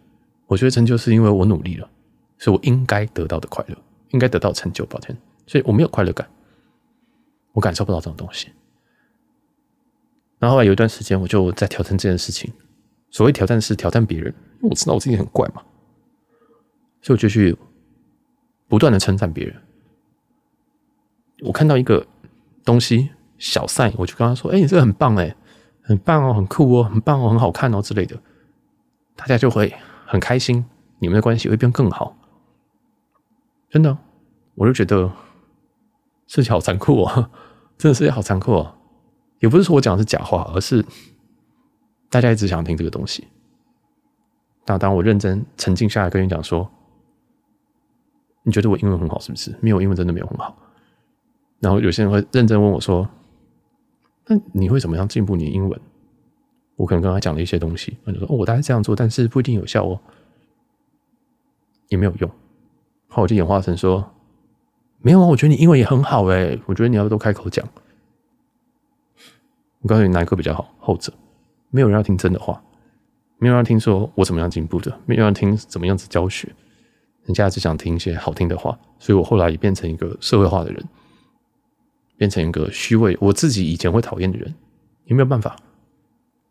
[0.47, 1.89] 我觉得成就是因为我努力了，
[2.37, 3.77] 所以我应该得到的快乐，
[4.11, 4.85] 应该得到成就。
[4.87, 5.17] 抱歉，
[5.47, 6.29] 所以我没有快乐感，
[7.53, 8.49] 我感受不到这种东西。
[10.39, 12.53] 然后后来有一段时间，我就在调整这件事情。
[13.15, 15.63] 所谓挑战是挑战别人，因为我知道我自己很怪嘛，
[17.01, 17.57] 所以我就去
[18.67, 19.55] 不断的称赞别人。
[21.45, 22.05] 我看到一个
[22.65, 25.37] 东西小赛，我就跟他说：“哎，你这个很棒哎。”
[25.87, 28.19] 很棒哦，很酷哦，很棒哦，很好看哦之类的，
[29.15, 29.71] 大家就会
[30.07, 30.65] 很开心，
[30.99, 32.17] 你们的关系会变更好。
[33.69, 33.99] 真的，
[34.55, 35.13] 我就觉得
[36.27, 37.31] 世界好残酷哦，
[37.77, 38.79] 真的是好残酷哦。
[39.41, 40.83] 也不是说我讲的是假话，而是
[42.15, 43.27] 大家一直想听这个东西。
[44.65, 46.71] 但当我认真沉静下来跟你讲说，
[48.45, 49.53] 你觉得我英文很好是不是？
[49.61, 50.57] 没有，英文真的没有很好。
[51.59, 53.09] 然后有些人会认真问我说。
[54.27, 55.81] 那你会怎么样进步你的英文？
[56.77, 60.01] 我可能跟他讲了一些东西，他就说：“哦，我大概这样做，但是不一定有效哦，
[61.89, 62.31] 也没有用。”
[63.09, 64.13] 后我就演化成说
[65.03, 67.69] ：“没有啊，我觉得你英文也很好诶，我觉得你要多开口讲。”
[69.83, 70.73] 我告诉你哪一个比较好？
[70.79, 71.13] 后者。
[71.75, 72.63] 没有人要听真的话，
[73.39, 76.47] 没有人要听说我怎么样进步的，没有人要听怎么样子教学，
[77.25, 80.89] 人家只想听一些好听的话，所以我后来也变成一个社会化的人。
[82.17, 84.55] 变成一个虚伪，我自己以前会讨厌的人，
[85.07, 85.57] 也没有办法，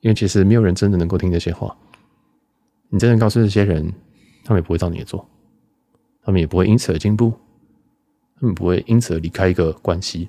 [0.01, 1.74] 因为其实没有人真的能够听这些话。
[2.89, 3.93] 你真的告诉这些人，
[4.43, 5.26] 他们也不会照你的做，
[6.21, 7.32] 他们也不会因此而进步，
[8.38, 10.28] 他们不会因此而离开一个关系，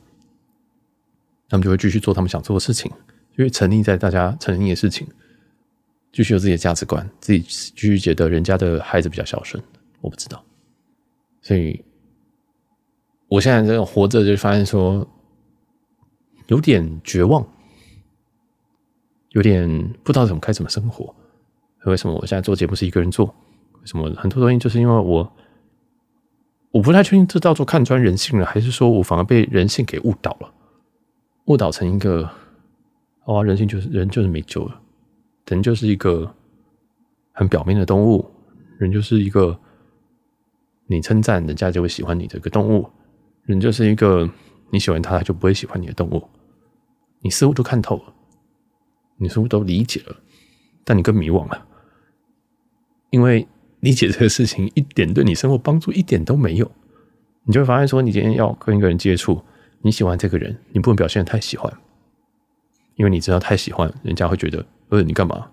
[1.49, 2.89] 他们就会继续做他们想做的事情，
[3.37, 5.07] 因为沉溺在大家沉溺的事情，
[6.13, 9.63] 继续有自己的价值观，自己继续觉得人家的孩子比较孝顺，
[10.01, 10.45] 我不知道。
[11.43, 11.85] 所以，
[13.29, 15.07] 我现在这种活着，就发现说
[16.47, 17.47] 有点绝望，
[19.31, 19.69] 有点
[20.03, 21.15] 不知道怎么该怎么生活。
[21.85, 23.27] 为什么我现在做节目是一个人做？
[23.27, 25.37] 为什么很多东西就是因为我，
[26.71, 30.51] 我不太确定这叫做看穿人性了，还是说我反而被人性给误导了，
[31.45, 32.31] 误导成一个，
[33.27, 34.81] 啊，人性就是人就是没救了，
[35.47, 36.35] 人就是一个
[37.33, 38.25] 很表面的动物，
[38.79, 39.59] 人就是一个
[40.87, 42.89] 你称赞人家就会喜欢你的一个动物，
[43.45, 44.31] 人就是一个
[44.71, 46.23] 你喜欢他他就不会喜欢你的动物，
[47.21, 48.15] 你似乎都看透了，
[49.17, 50.17] 你似乎都理解了，
[50.85, 51.67] 但你更迷惘了。
[53.11, 53.47] 因为
[53.81, 56.71] 理解这个事情一点对你生活帮助一点都没有，
[57.45, 59.41] 你就会发现说，你今天要跟一个人接触，
[59.83, 61.73] 你喜欢这个人，你不能表现得太喜欢，
[62.97, 65.51] 因为你知道太喜欢，人家会觉得，呃，你干嘛？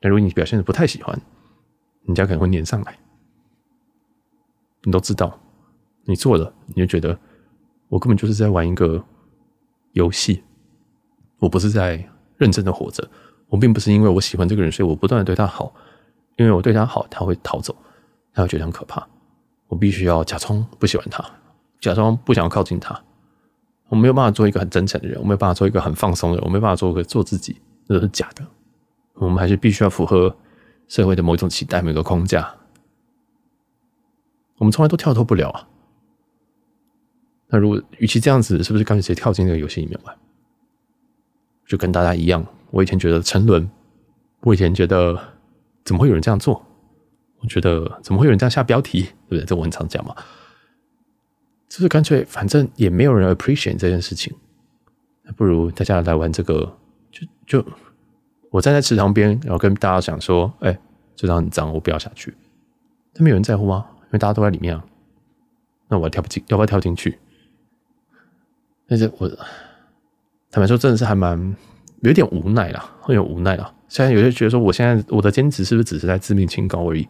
[0.00, 1.18] 但如果你表现的不太喜欢，
[2.04, 2.98] 人家可能会黏上来。
[4.82, 5.38] 你都知道，
[6.04, 7.18] 你做了，你就觉得
[7.88, 9.02] 我根本就是在玩一个
[9.92, 10.42] 游戏，
[11.38, 13.08] 我不是在认真的活着，
[13.48, 15.74] 我并不是因为我喜欢这个人，所以我不断的对他好。
[16.36, 17.74] 因为我对他好，他会逃走，
[18.34, 19.08] 他会觉得很可怕。
[19.68, 21.24] 我必须要假装不喜欢他，
[21.80, 23.02] 假装不想要靠近他。
[23.88, 28.44] 我没有办法做一个很真诚的人，我没有办法做一个很放松的人，我没有办法做一个做自己，这是假的。
[29.14, 30.36] 我们还是必须要符合
[30.88, 32.54] 社会的某一种期待，某个框架。
[34.58, 35.68] 我们从来都跳脱不了啊。
[37.48, 40.16] 那如果与其这样子，是不是干脆直接跳进那个游戏里面玩？
[41.66, 43.70] 就跟大家一样，我以前觉得沉沦，
[44.40, 45.18] 我以前觉得。
[45.86, 46.60] 怎么会有人这样做？
[47.38, 49.44] 我觉得怎么会有人这样下标题，对不对？
[49.44, 50.12] 这我很常讲嘛。
[51.68, 54.34] 就是干脆，反正也没有人 appreciate 这件事情，
[55.22, 56.76] 那不如大家来玩这个。
[57.10, 57.66] 就就
[58.50, 60.78] 我站在池塘边，然后跟大家讲说：“哎，
[61.16, 62.34] 池塘很脏，我不要下去。”
[63.14, 63.86] 但没有人在乎吗？
[64.02, 64.84] 因为大家都在里面啊。
[65.88, 67.18] 那我跳不进，要不要跳进去？
[68.86, 69.28] 但是我
[70.50, 71.56] 坦白说，真的是还蛮
[72.02, 73.72] 有点无奈啦，会有无奈啦。
[73.88, 77.08] 现在有些觉得说，我现在我的坚持是不是只是在自命清高而已？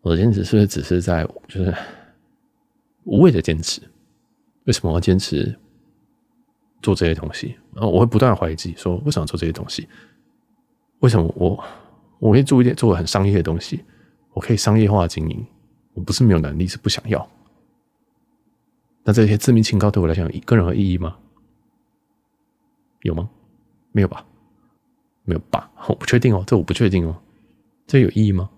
[0.00, 1.72] 我的坚持是不是只是在就是
[3.04, 3.80] 无谓的坚持？
[4.64, 5.58] 为什么我要坚持
[6.80, 7.56] 做这些东西？
[7.72, 9.88] 然后我会不断怀疑自己，说为什么要做这些东西？
[11.00, 11.64] 为什么我
[12.18, 13.84] 我可以做一点做很商业的东西？
[14.32, 15.44] 我可以商业化经营？
[15.94, 17.28] 我不是没有能力，是不想要。
[19.04, 21.16] 那这些自命清高对我来讲有个人有意义吗？
[23.02, 23.28] 有吗？
[23.90, 24.24] 没有吧。
[25.24, 25.70] 没有吧？
[25.88, 27.16] 我不确定哦，这我不确定哦，
[27.86, 28.48] 这有意义吗？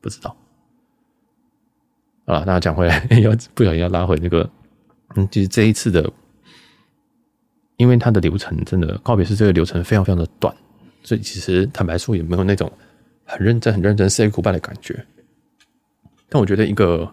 [0.00, 0.36] 不知道。
[2.30, 4.48] 啊，大家讲回来， 要不小心要拉回那个，
[5.16, 6.10] 嗯，其实这一次的，
[7.76, 10.54] 因为它的流程真的告别式这个流程非常非常的短，
[11.02, 12.70] 所以其实坦白说也没有那种
[13.24, 15.04] 很认真、很认真 say goodbye 的感觉。
[16.28, 17.12] 但我觉得一个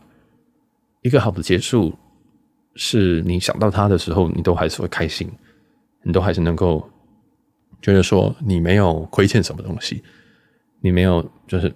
[1.01, 1.97] 一个好的结束，
[2.75, 5.29] 是你想到他的时候，你都还是会开心，
[6.03, 6.87] 你都还是能够。
[7.79, 10.03] 觉得说你没有亏欠什么东西，
[10.81, 11.71] 你没有就是，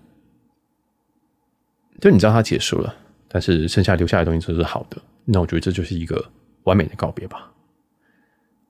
[2.02, 2.94] 就你知道它结束了，
[3.32, 6.24] 但是剩下留下来的东西都是好的，那我觉得这就是一个
[6.64, 7.52] 完美的告别吧。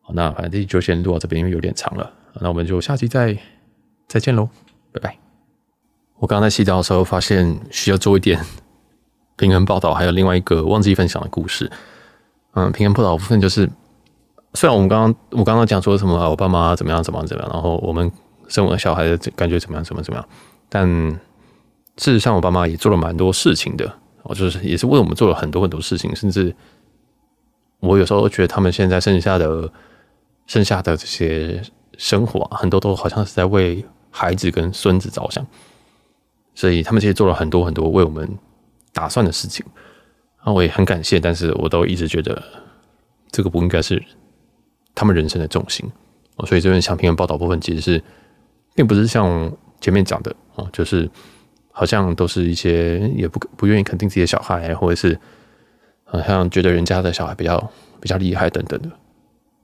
[0.02, 3.38] 好，那反正这就先录到这边，因为有点长了，那我们就下期再
[4.08, 4.48] 再见喽，
[4.92, 5.18] 拜拜。
[6.18, 8.40] 我刚刚在洗澡的时候发现需要做一点
[9.38, 11.72] 平衡报道，还有另外一个忘记分享的故事。
[12.54, 13.70] 嗯，平衡报道部分就是。
[14.54, 18.12] 虽然我们刚刚我刚刚讲说什么，我爸妈怎么样怎么样怎么样，然后我们
[18.50, 20.30] 生我的小孩的感觉怎么样怎么怎么样，
[20.68, 20.86] 但
[21.96, 23.90] 事实上我爸妈也做了蛮多事情的，
[24.24, 26.56] 我就是也是为我们做了很多很多事情，甚至
[27.80, 29.72] 我有时候觉得他们现在剩下的
[30.48, 31.62] 剩下的这些
[31.98, 35.46] 生活啊，很多都好像是在为孩子跟孙子着想，
[36.56, 38.30] 所以他们其实做了很多很多为我们
[38.94, 39.66] 打算的事情，
[40.38, 42.42] 啊，我也很感谢，但是我都一直觉得
[43.32, 44.04] 这个不应该是。
[44.94, 45.90] 他们人生的重心，
[46.46, 48.04] 所以这边想平衡报道部分其实是，
[48.76, 49.50] 并不是像
[49.80, 51.10] 前面讲的哦，就是
[51.72, 55.18] 好像都是一些也不不愿意肯定自己的小孩，或者是
[56.06, 58.90] 好像觉得人家的小孩比较比较厉害等等的。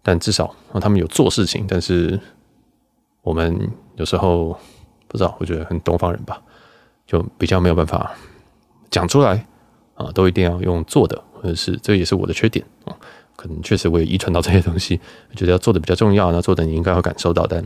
[0.01, 2.19] 但至少他们有做事情，但是
[3.21, 4.57] 我们有时候
[5.07, 6.41] 不知道，我觉得很东方人吧，
[7.05, 8.13] 就比较没有办法
[8.89, 9.45] 讲出来
[9.95, 12.95] 啊，都一定要用做的，或者是这也是我的缺点啊。
[13.35, 14.99] 可能确实我也遗传到这些东西，
[15.35, 17.45] 觉得要做的比较重要，那做的你应该会感受到。
[17.45, 17.61] 但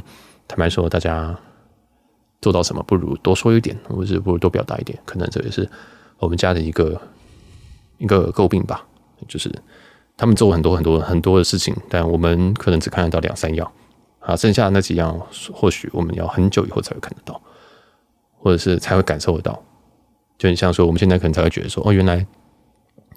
[0.48, 1.38] 坦白说，大家
[2.42, 4.98] 做到什么，不如多说一点，或者不如多表达一点。
[5.06, 5.70] 可能这也是
[6.18, 7.00] 我们家的一个
[7.98, 8.86] 一个诟病吧，
[9.28, 9.52] 就是
[10.18, 13.72] 他们做很多很多很多的事情，但我们可能只看得到两三样
[14.20, 15.20] 啊，剩下的那几样
[15.54, 17.39] 或许我们要很久以后才会看得到，
[18.38, 19.64] 或者是才会感受得到。
[20.38, 22.26] 就很像说，我们现在可能才会觉得说，哦，原来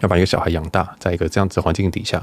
[0.01, 2.23] 要把一个小孩养大，在一个这样子环境底下，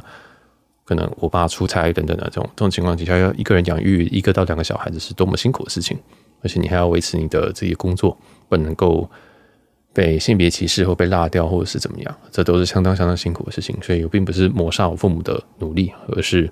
[0.85, 5.97] 可能我爸出差等等的这种这种情况底下，要一个人养育一个到两个小孩子是多么辛苦的事情，
[6.41, 8.17] 而且你还要维持你的这些工作，
[8.49, 9.09] 不能够
[9.93, 13.75] 被性别歧视或被落掉，或者是怎么样，这都是相当相当辛苦的事情。
[13.81, 16.51] 所以我并不是抹杀我父母的努力，而是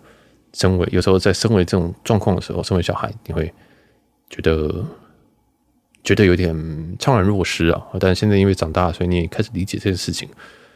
[0.53, 3.53] 身为有时候在身为这种状况的时候，身为小孩，你会
[4.29, 4.85] 觉得。
[6.01, 6.55] 觉得有点
[6.97, 10.29] 怅然若失啊，但现在因为长大，所以你也开始理解这件事情。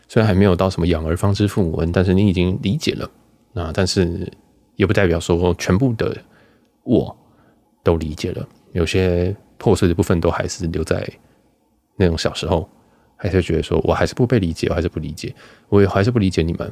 [0.09, 3.09] 虽然还没有到什么养儿方知父母恩，但是你已经理解了
[3.53, 3.72] 啊。
[3.74, 4.30] 但是
[4.76, 6.16] 也不代表说全部的
[6.84, 7.18] 我
[7.84, 11.07] 都理解了，有些破碎的部分都还是留在
[11.95, 12.69] 那种小时候，
[13.15, 15.34] 还是觉得说我还是不被理解，我还是不理解，
[15.69, 16.67] 我也还是不理解你们。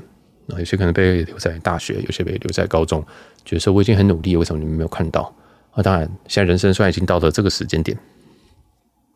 [0.50, 3.02] 啊，有些可能被留在大学，有些被留在高中，
[3.46, 4.76] 觉得说我已经很努力，为什么你们。
[4.76, 5.34] 没有看到？
[5.72, 7.98] 啊，当然，现在人生虽然已经到了这个时间点。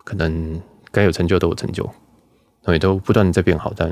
[0.06, 0.62] 可能
[0.92, 1.90] 该有成就都有成就，
[2.68, 3.92] 也都不断的在变好，但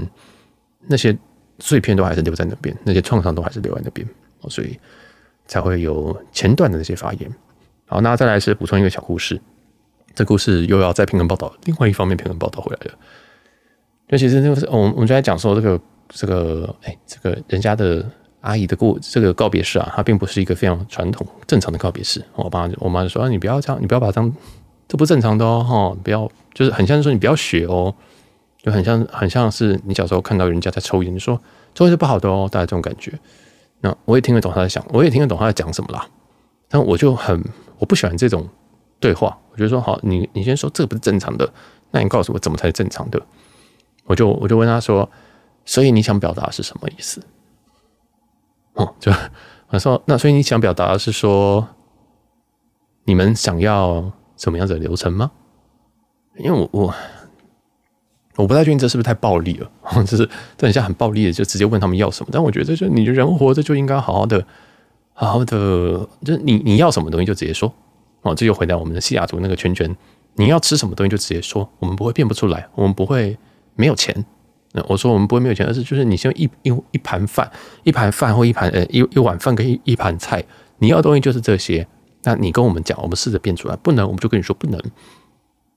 [0.86, 1.18] 那些
[1.58, 4.08] 碎片都还是留在那边，那些创伤都还是留在那边，
[4.48, 4.80] 所以
[5.48, 7.36] 才会有前段的那些发言。
[7.86, 9.40] 好，那再来是补充一个小故事，
[10.16, 12.94] 这故事又要再平衡报道，另外一方面平衡报道回来了。
[14.10, 15.80] 就其实那个是，我们我们就在讲说这个
[16.10, 18.06] 这个哎，这个人家的
[18.42, 22.24] 阿姨的过这个告别式啊，它并不是一个非常传统正常的告别式。
[22.36, 24.34] 我爸我妈就说，啊，你不要这样，你不要把它当。
[24.86, 25.98] 这不正常的哦，哈！
[26.04, 27.96] 不要，就是很像是说你不要学哦，
[28.62, 31.42] 就很像很像是你小时候看到人家在抽烟，你说
[31.74, 33.18] 抽烟是不好的哦，大概这种感觉。
[33.80, 36.06] 那我也听得懂他在想，我也听得懂他在讲什么啦。
[36.68, 37.42] 但我就很
[37.84, 38.48] 我不喜欢这种
[39.02, 41.52] 对话，我觉得说好，你你先说这个不是正常的，
[41.92, 43.22] 那你告诉我怎么才是正常的？
[44.06, 45.10] 我就我就问他说，
[45.66, 47.22] 所以你想表达是什么意思？
[48.76, 49.12] 哦，就
[49.68, 51.68] 我说那所以你想表达是说，
[53.04, 54.14] 你们想要。
[54.36, 55.32] 什么样子的流程吗？
[56.38, 56.94] 因为我我
[58.36, 59.72] 我不太确定这是不是太暴力了，
[60.04, 62.30] 就是这很像很暴力的，就直接问他们要什么。
[62.34, 64.46] 但我觉得，就你人活着就应该好好的，
[65.14, 67.72] 好的，就你你要什么东西就直接说
[68.22, 68.34] 哦。
[68.36, 69.96] 这又回到我们的西雅图那个圈圈，
[70.36, 73.38] 你要吃什么东西就直接说，我们不会变不出来，我们不会
[73.76, 74.26] 没有钱。
[74.74, 77.50] 那我说我们不会没有钱，而是就是你先一一一盘饭，
[77.84, 80.44] 一盘饭或一盘呃一一碗饭跟一一盘菜，
[80.80, 81.88] 你要的东西就是这些。
[82.24, 84.80] 那你跟我们讲，我们试着变出来，不能我们就跟你说不能，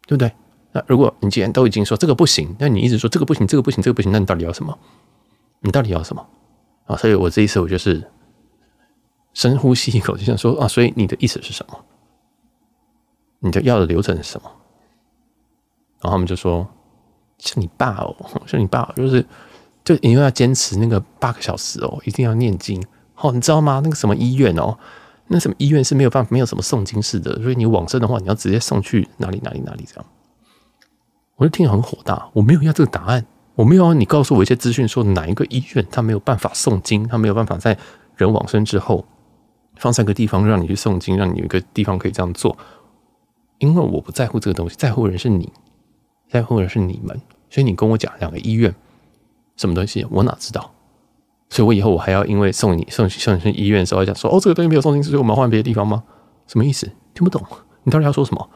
[0.07, 0.33] 对不对？
[0.73, 4.79] 那如果你既然都已经说这个不行，那你一直说这个不行，这个不行，这个不行，那你到底要什么？
[5.61, 6.25] 你到底要什么？
[6.87, 8.03] 啊，所以我这一次我就是
[9.37, 11.79] 深呼吸一口，就想说啊，所以你的意思是什么？
[13.41, 14.51] 你的要的流程是什么？
[16.01, 16.67] 然后他们就说
[17.37, 18.17] 像你爸哦，
[18.47, 19.23] 像你爸就是
[19.85, 22.83] 就因为要坚持那个八个小时哦，一定要念经
[23.17, 23.83] 哦，你知道吗？
[23.85, 24.79] 那个什么医院哦。
[25.27, 30.07] 那什么医院是没有办法，没有什么诵经室的，所以你往生的话，你要直接送去哪里哪里哪里这样。
[31.35, 37.77] 我就听得很火大，我没有要这个答案，我没有要你告诉我一些资讯，说哪一个医院他没有办法诵经，他没有办法在
[38.17, 39.05] 人往生之后
[39.77, 42.57] 放三个地方让你去诵经，让你有一个地方可以这样做。
[43.59, 45.53] 因为我不在乎这个东西，在乎的人是你，
[46.29, 48.75] 在乎的人是你们，所以你跟我讲两个医院
[49.57, 50.73] 什么东西，我哪知道？
[51.49, 56.03] 所以我以后我还要因为送你送送你去医院的时候讲说哦，这个东西没有送进去，所以我们换别的地方吗？
[56.47, 56.91] 什么意思？
[57.15, 57.41] 听不懂，
[57.85, 58.51] 你到底要说什么？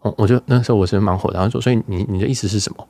[0.00, 2.88] 哦，我就那时候我是蛮火的，然后说，所以你你的意思是什么？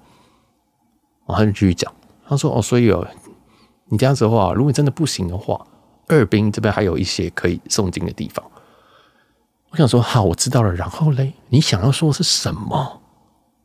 [1.27, 1.93] 然后他就继续讲，
[2.29, 3.07] 他说哦，所以哦，
[3.87, 5.67] 你这样子的话，如果你真的不行的话，
[6.09, 8.45] 二兵这边还有一些可以诵经的地方。
[9.71, 10.73] 我想说好，我知道了。
[10.75, 13.01] 然后嘞，你想要说的是什么？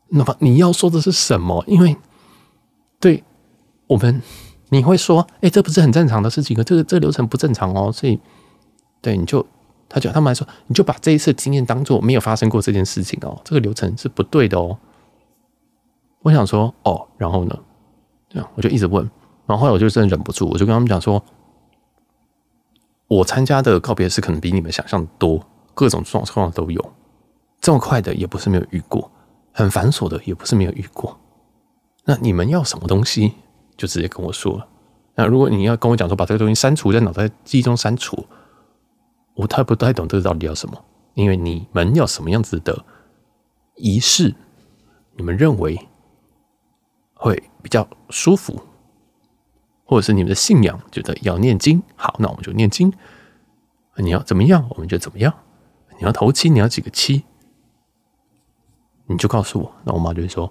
[0.09, 1.63] 那么你要说的是什么？
[1.67, 1.95] 因为
[2.99, 3.23] 对
[3.87, 4.21] 我们。
[4.73, 8.17] 你会说，哎、这不是很正常的事情，这个这个流程不正常哦，所以，
[9.01, 9.45] 对，你就，
[9.89, 14.77] 他就他们还说，你就把这一次经验当做没有发生过这件事情哦，这个流程是不对的哦。
[16.21, 17.59] 我想说，哦，然后呢，
[18.29, 19.03] 这样我就一直问，
[19.45, 21.21] 然后后来我就真的忍不住，我就跟他们讲说，
[23.12, 26.93] 我参加的告别式可能比你们想象多，各种状况都有，
[27.59, 29.12] 这么快的也不是没有遇过，
[29.51, 31.20] 很繁琐的也不是没有遇过，
[32.05, 33.34] 那你们要什么东西？
[33.76, 34.66] 就直接跟我说。
[35.14, 38.26] 那如果你要跟我讲说把这个东西删除在脑袋记忆中删除，
[39.34, 40.82] 我太不太懂这个到底要什么。
[41.14, 42.86] 因为你们要什么样子的
[43.76, 44.34] 仪式，
[45.18, 45.78] 你们认为
[47.16, 48.57] 会比较舒服，
[49.91, 52.93] 或者是你们的信仰觉得要念经，好，那我们就念经。
[53.97, 55.33] 你要怎么样，我们就怎么样。
[55.99, 57.23] 你要头七，你要几个七，
[59.07, 59.75] 你就告诉我。
[59.83, 60.49] 那我妈就会说：“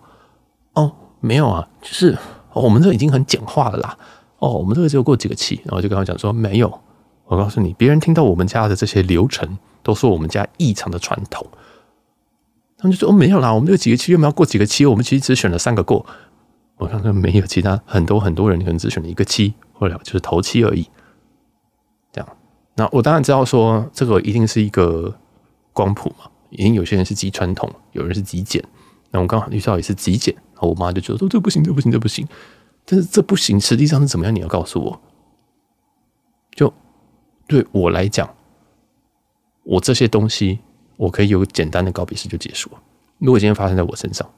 [0.76, 2.18] 哦，没有啊，就是。”，
[2.53, 3.97] 我们这已经很简化了啦。
[4.41, 6.78] 哦，我们这个只有过几个七，然后就跟他讲说没有。
[7.24, 11.47] 我告诉你，别人听到我们家的这些流程，都说我们家异常的传统。
[12.76, 16.05] 他们就说：“哦，没有啦，我们这几个七，我们要过几个七，我们其实只选了三个过。”
[16.81, 20.89] 我看看没有其他很多很多人可能只选了一个期，或者就是头期而已。
[22.11, 22.37] 这样，
[22.74, 25.14] 那我当然知道说这个一定是一个
[25.74, 28.64] 光谱嘛，已经有些人是极传统，有人是极简。
[29.11, 32.26] 那我刚好遇到也是极简，然后我妈就觉得说：“这不行，这不行，这不行。”
[32.87, 34.35] 但是这不行，实际上是怎么样？
[34.35, 35.01] 你要告诉我。
[36.53, 36.72] 就
[37.47, 38.35] 对我来讲，
[39.64, 40.61] 我这些东西
[40.97, 42.81] 我可以有简单的告别式就结束了。
[43.18, 44.28] 如果今天发生在我身上，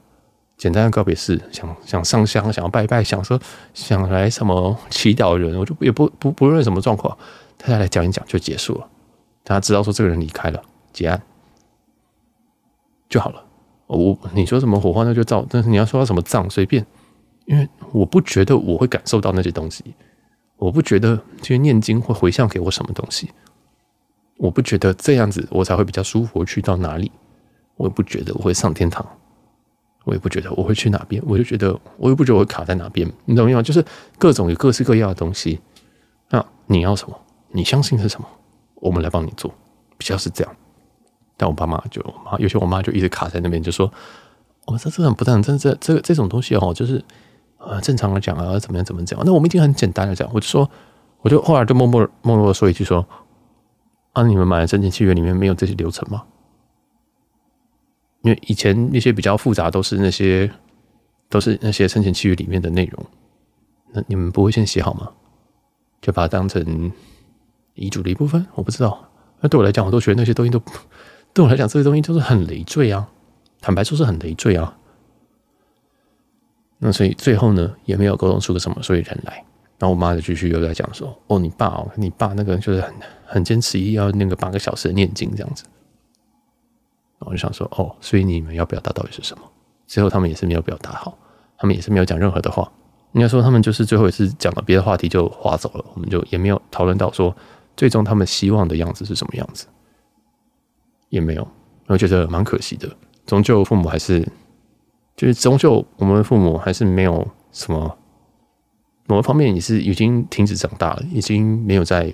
[0.63, 3.37] 简单的告别式，想想上香，想要拜拜，想说
[3.73, 7.17] 想来什么祈祷人，我就也不不不论什么状况，
[7.57, 8.87] 大家来讲一讲就结束了。
[9.43, 11.21] 大家知道说这个人离开了，结案。
[13.09, 13.43] 就好了。
[13.87, 16.85] 我你说什么火花那就照，但是你要说到什么葬随便，
[17.43, 19.83] 因为我不觉得我会感受到那些东西，
[20.55, 23.29] 我不觉得这些念经会回向给我什么东西，
[24.37, 27.11] 我不觉得这样子我才会比较舒服去到哪里，
[27.75, 29.05] 我也不觉得我会上天堂，
[30.03, 33.61] 我也不觉得我会去哪边，我就觉得我也不觉得我会卡在哪边，你懂没有？
[33.61, 33.83] 就是
[34.17, 35.59] 各种有各式各样的东西，
[36.29, 37.17] 那你要什么？
[37.51, 38.27] 你相信是什么？
[38.75, 39.53] 我们来帮你做，
[39.97, 40.55] 比较是这样。
[41.37, 43.91] 但我爸妈就，妈有些我妈就一直卡在那边，就说
[44.67, 47.03] ：“我、哦、这这很不正常，这这这这种东西哦，就是
[47.57, 49.19] 呃正常的讲啊，怎么样怎么讲？
[49.25, 50.69] 那我们已经很简单的讲，我就说，
[51.21, 53.05] 我就后来就默默默默的说一句说：
[54.11, 56.23] 啊，你们买的生前契约里面没有这些流程吗？
[58.23, 60.49] 因为以前那些比较复杂都是那些
[61.29, 63.05] 都是那些生前契约里面的内容，
[63.93, 65.11] 那你们不会先写好吗？
[66.01, 66.91] 就把它当成
[67.75, 68.45] 遗嘱的一部分？
[68.55, 69.09] 我不知道。
[69.39, 70.61] 那对我来讲，我都觉得那些东西都。”
[71.33, 73.09] 对我来讲，这些东西都是很累赘啊，
[73.59, 74.77] 坦白说是很累赘啊。
[76.77, 79.43] 那所以最后呢，也没有沟通出个什么所以人来。
[79.79, 82.93] 然后我妈就继续又在讲说：“哦，你爸哦，你爸那个就是很
[83.25, 85.65] 很坚持，要那个八个小时的念经这样子。”
[87.25, 89.43] 我就想说：“哦，所以你们要表达到底是什么？”
[89.87, 91.17] 最后他们也是没有表达好，
[91.57, 92.71] 他们也是没有讲任何的话。
[93.11, 97.35] 应该说，他们就是最后一次讲了别的话题就划走了，我们就也没有讨论到说
[97.77, 99.67] 最终他们希望的样子是什么样子。
[101.09, 101.47] 也没有，
[101.85, 102.89] 我觉得蛮可惜的。
[103.27, 104.27] 终究父母还是，
[105.15, 107.97] 就是终究我们的父母还是没有什么
[109.05, 112.11] 某个方面也是已经停止长大了，已经没有在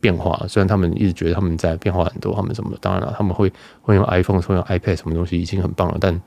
[0.00, 0.44] 变化。
[0.48, 6.20] 虽然他们一直觉得他们在变化很多，他们什么当然了，他们会会用 iPhone，会用 iPad 什么东西已经很棒了，但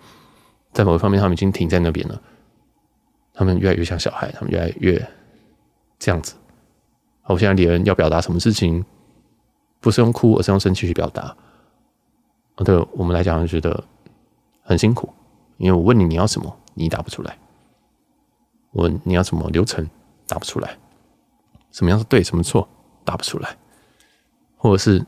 [0.71, 2.21] 在某一方面他们已经停在那边了。
[3.33, 5.07] 他们越来越像小孩，他们越来越
[5.97, 6.35] 这样子。
[7.25, 8.85] 我现在连人要表达什么事情，
[9.79, 11.35] 不是用哭，而是用生气去表达。
[12.57, 13.83] 对我们来讲，就觉得
[14.61, 15.11] 很辛苦，
[15.57, 17.31] 因为我问你你要什么，你答不出来；
[18.71, 19.89] 我问你要什么流程，
[20.27, 20.69] 答不出来；
[21.71, 22.67] 什么样是对，什么错，
[23.03, 23.49] 答不出来；
[24.63, 25.05] 或者是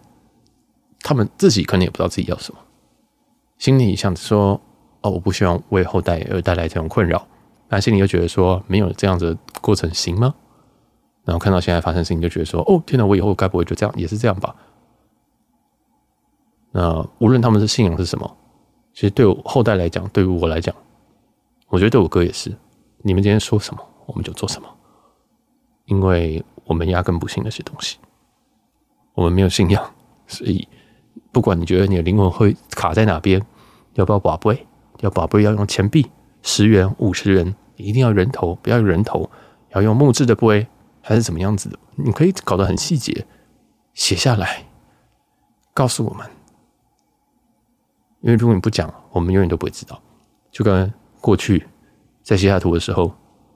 [0.99, 2.60] 他们自己可能也不知道自己要什么，
[3.58, 4.60] 心里想说
[4.99, 7.26] ：“哦，我不希望为后代而带来这种困扰。”
[7.70, 10.36] 但心里又觉得说：“没有这样子的过程行吗？”
[11.24, 14.53] 然后看到现在发生事情，就觉得说：“哦，天哪，我以后该不会就这样，也是这样吧？”
[16.74, 18.38] 那无论他们是信仰是什么，
[18.93, 20.76] 其实对我后代来讲，对于我来讲，
[21.70, 22.53] 我觉得对我哥也是。
[23.03, 24.68] 你们今天说什么，我们就做什么，
[25.86, 27.97] 因为我们压根不信那些东西，
[29.16, 29.93] 我们没有信仰，
[30.28, 30.68] 所以
[31.32, 33.41] 不管你觉得你的灵魂会卡在哪边，
[33.93, 34.68] 要不要跋杯，
[34.99, 36.05] 要跋杯要用钱币，
[36.43, 39.30] 十元、五十元，一定要人头，不要人头，
[39.70, 40.68] 要用木质的杯，
[41.01, 41.80] 还是怎么样子的？
[41.95, 43.26] 你可以搞得很细节，
[43.93, 44.66] 写下来，
[45.74, 46.28] 告诉我们。
[48.22, 50.01] 因为如果你不讲，我们永远都不会知道。
[50.51, 50.91] 就跟
[51.22, 51.68] 过去
[52.24, 53.13] 在西雅图的时候，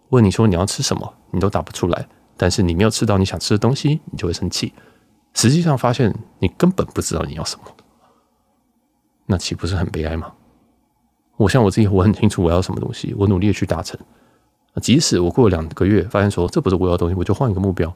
[0.09, 2.07] 问你说你要吃什么，你都答不出来。
[2.37, 4.73] 但是你没有吃到你想吃的东西，你就会生气。
[5.39, 7.63] 实际上发现你根本不知道你要什么，
[9.25, 10.33] 那岂不是很悲哀吗？
[11.37, 13.97] 我像我自己，我很清楚我要什么东西，我努力的去达成。
[14.81, 17.89] 即使我过了两个月，发现说这不是我要的东西，我就换一个目标。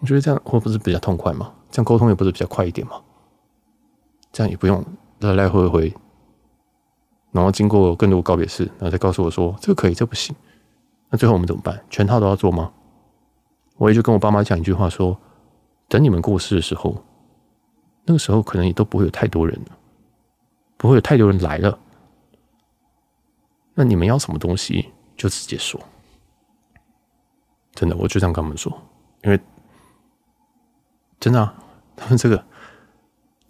[0.00, 1.52] 我觉得这样会不是比较痛快吗？
[1.70, 3.00] 这样沟通也不是比较快一点吗？
[4.32, 4.84] 这样也不用。
[5.20, 5.94] 来来回回，
[7.30, 10.34] 然后经过更多告别式，然后再告诉我说这个可以，这不行。
[11.10, 11.80] 那最后我们怎么办？
[11.88, 12.72] 全套都要做吗？
[13.76, 15.16] 我也就跟我爸妈讲一句话说：
[15.90, 17.04] 等你们过世的时候，
[18.04, 19.60] 那个时候可能也都不会有太多人，
[20.76, 21.76] 不会有太多人来了。
[23.74, 25.78] 那你们要什么东西就直接说。
[27.74, 28.72] 真的，我就这样跟他们说，
[29.24, 29.40] 因为
[31.18, 31.54] 真的啊，
[31.96, 32.42] 他们这个。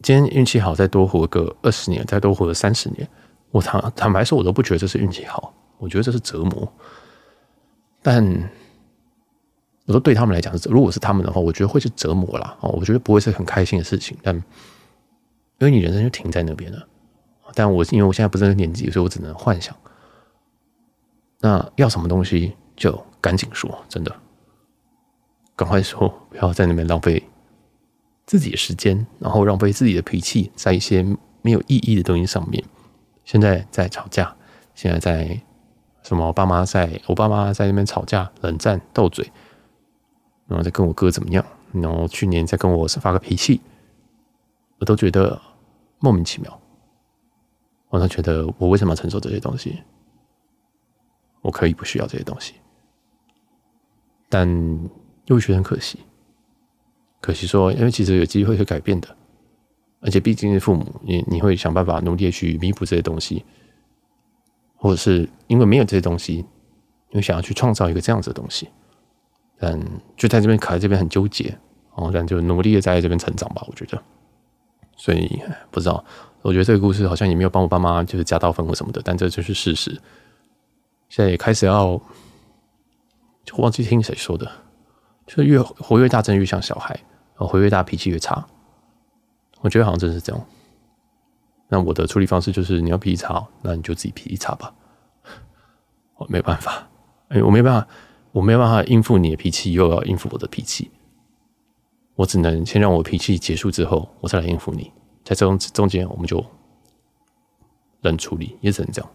[0.02, 3.06] 今天运气好，再多活个二十年，再多活个三十年，
[3.50, 6.72] 我坦坦白说，我都不觉得这是运气好，我觉得这是折磨。
[8.00, 8.50] 但
[9.90, 12.56] 我说对他们来讲是，如果是他们的话，我觉得会是折磨啦。
[12.60, 14.16] 哦，我觉得不会是很开心的事情。
[14.22, 14.42] 但因
[15.66, 16.86] 为你人生就停在那边了，
[17.56, 19.76] 但我因为我现在不是那个年纪，所以我只能幻想。
[21.40, 24.14] 那要什么东西就赶紧说，真的，
[25.56, 27.20] 赶快说，不要在那边浪费
[28.26, 31.02] 自己的时间，然后浪费自己的脾气在一些
[31.42, 32.62] 没有意义的东西上面。
[33.24, 34.36] 现在在吵架，
[34.76, 35.40] 现在在
[36.04, 36.28] 什么？
[36.28, 39.28] 我爸妈在，我爸妈在那边吵架、冷战、斗嘴，
[40.50, 41.42] 然后再跟我哥怎么样？
[41.72, 43.60] 然后去年再跟我发个脾气，
[44.78, 45.40] 我都觉得
[46.00, 46.60] 莫名其妙。
[47.88, 49.80] 我都觉得我为什么要承受这些东西？
[51.40, 52.54] 我可以不需要这些东西，
[54.28, 54.48] 但
[55.26, 56.00] 又觉得很可惜。
[57.20, 59.16] 可惜说，因为其实有机会会改变的，
[60.00, 63.44] 而且毕竟是父母，你你会想办法努力去弥补这些东西，
[64.76, 66.44] 或者是因为没有这些东西，
[67.08, 68.68] 你会想要去创造一个这样子的东西，
[69.60, 69.78] 但
[70.16, 71.54] 就在这边卡在这边很纠结，
[71.94, 74.02] 哦，但就努力的在这边成长吧，我觉得。
[74.96, 75.40] 所以
[75.70, 76.02] 不知道，
[76.40, 79.90] 我觉得这个故事好像也没有帮我爸妈就是加到分或什么的，但这就是事实。
[81.10, 82.00] 现在也开始要，
[83.44, 84.50] 就忘记听谁说的，
[85.26, 86.94] 就是越活越大，真的越像小孩；
[87.34, 88.46] 然后活越大，脾气越差。
[89.60, 90.46] 我觉得好像真是这样。
[91.68, 94.72] 那我的处理方式就是，你要脾气差，那你就自己脾气差吧。
[96.16, 96.88] 我没办法，
[97.28, 97.88] 哎，我没办法，
[98.32, 100.90] 我没办法应付你的脾气，又要应付我的脾气。
[102.14, 104.92] 我只能先让我脾气结束之后，我再来应付你。
[105.24, 106.44] 在这中中间，我们就
[108.02, 109.10] 冷处理，也只能这样。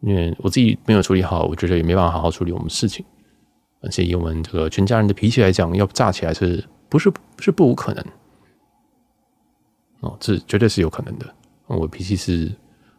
[0.00, 3.04] 因为我自己没有处理好，我觉得也没办法好好处理我们事情。
[3.80, 8.04] 而且以我们这个全家人的脾气来讲，要炸起来是不是不是不无可能？
[10.00, 11.34] 哦，这绝对是有可能的。
[11.66, 12.54] 我脾气是，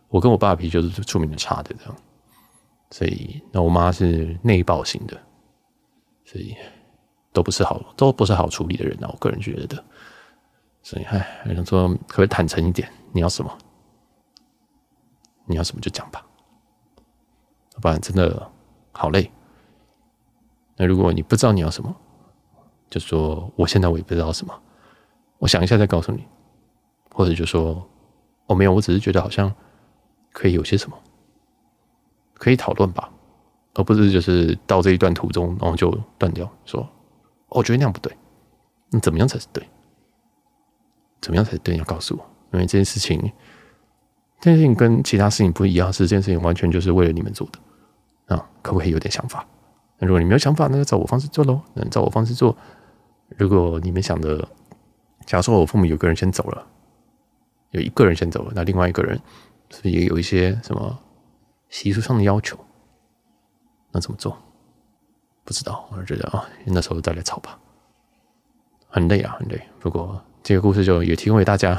[0.09, 1.95] 我跟我爸脾气就是出名的差的这样。
[2.91, 5.17] 所以，那我妈是内爆型的，
[6.25, 6.55] 所以
[7.33, 9.09] 都不是好，都不是好处理的人啊。
[9.11, 9.83] 我个人觉得的。
[10.81, 12.89] 所以，哎，我想说，可不可以坦诚一点？
[13.11, 13.57] 你要什么？
[15.45, 16.25] 你要什么就讲吧。
[17.81, 18.49] 不然真的
[18.91, 19.29] 好累。
[20.77, 21.93] 那如果你不知道你要什么，
[22.89, 24.61] 就说我现在我也不知道什么，
[25.39, 26.25] 我想一下再告诉你。
[27.11, 27.85] 或者就说
[28.45, 29.53] 我没有，我只是觉得好像
[30.31, 30.97] 可以有些什么
[32.37, 33.09] 可以讨论吧，
[33.73, 36.49] 而不是就是到这一段途中然后就断掉。
[36.65, 36.87] 说
[37.49, 38.11] 我觉得那样不对，
[38.91, 39.63] 那怎么样才是对？
[41.21, 41.73] 怎么样才是对？
[41.73, 43.19] 你要告诉我，因为这件事情，
[44.39, 48.35] 这件事情跟其他事情不一样，是这件事情完全就是为了你们做的。
[48.35, 49.45] 啊，可不可以有点想法？
[49.99, 51.61] 那如果你没有想法，那就照我方式做喽。
[51.73, 52.55] 嗯，照我方式做。
[53.37, 54.47] 如果你们想的，
[55.25, 56.67] 假如说我父母有个人先走了，
[57.71, 59.19] 有一个人先走了，那另外一个人
[59.71, 60.99] 是不是也有一些什么
[61.69, 62.57] 习俗上的要求？
[63.91, 64.37] 那怎么做？
[65.43, 65.87] 不知道。
[65.91, 67.57] 我就觉得啊，那时候再来吵吧。
[68.87, 69.61] 很累啊，很累。
[69.79, 71.75] 不过这个故事就也提供给大家，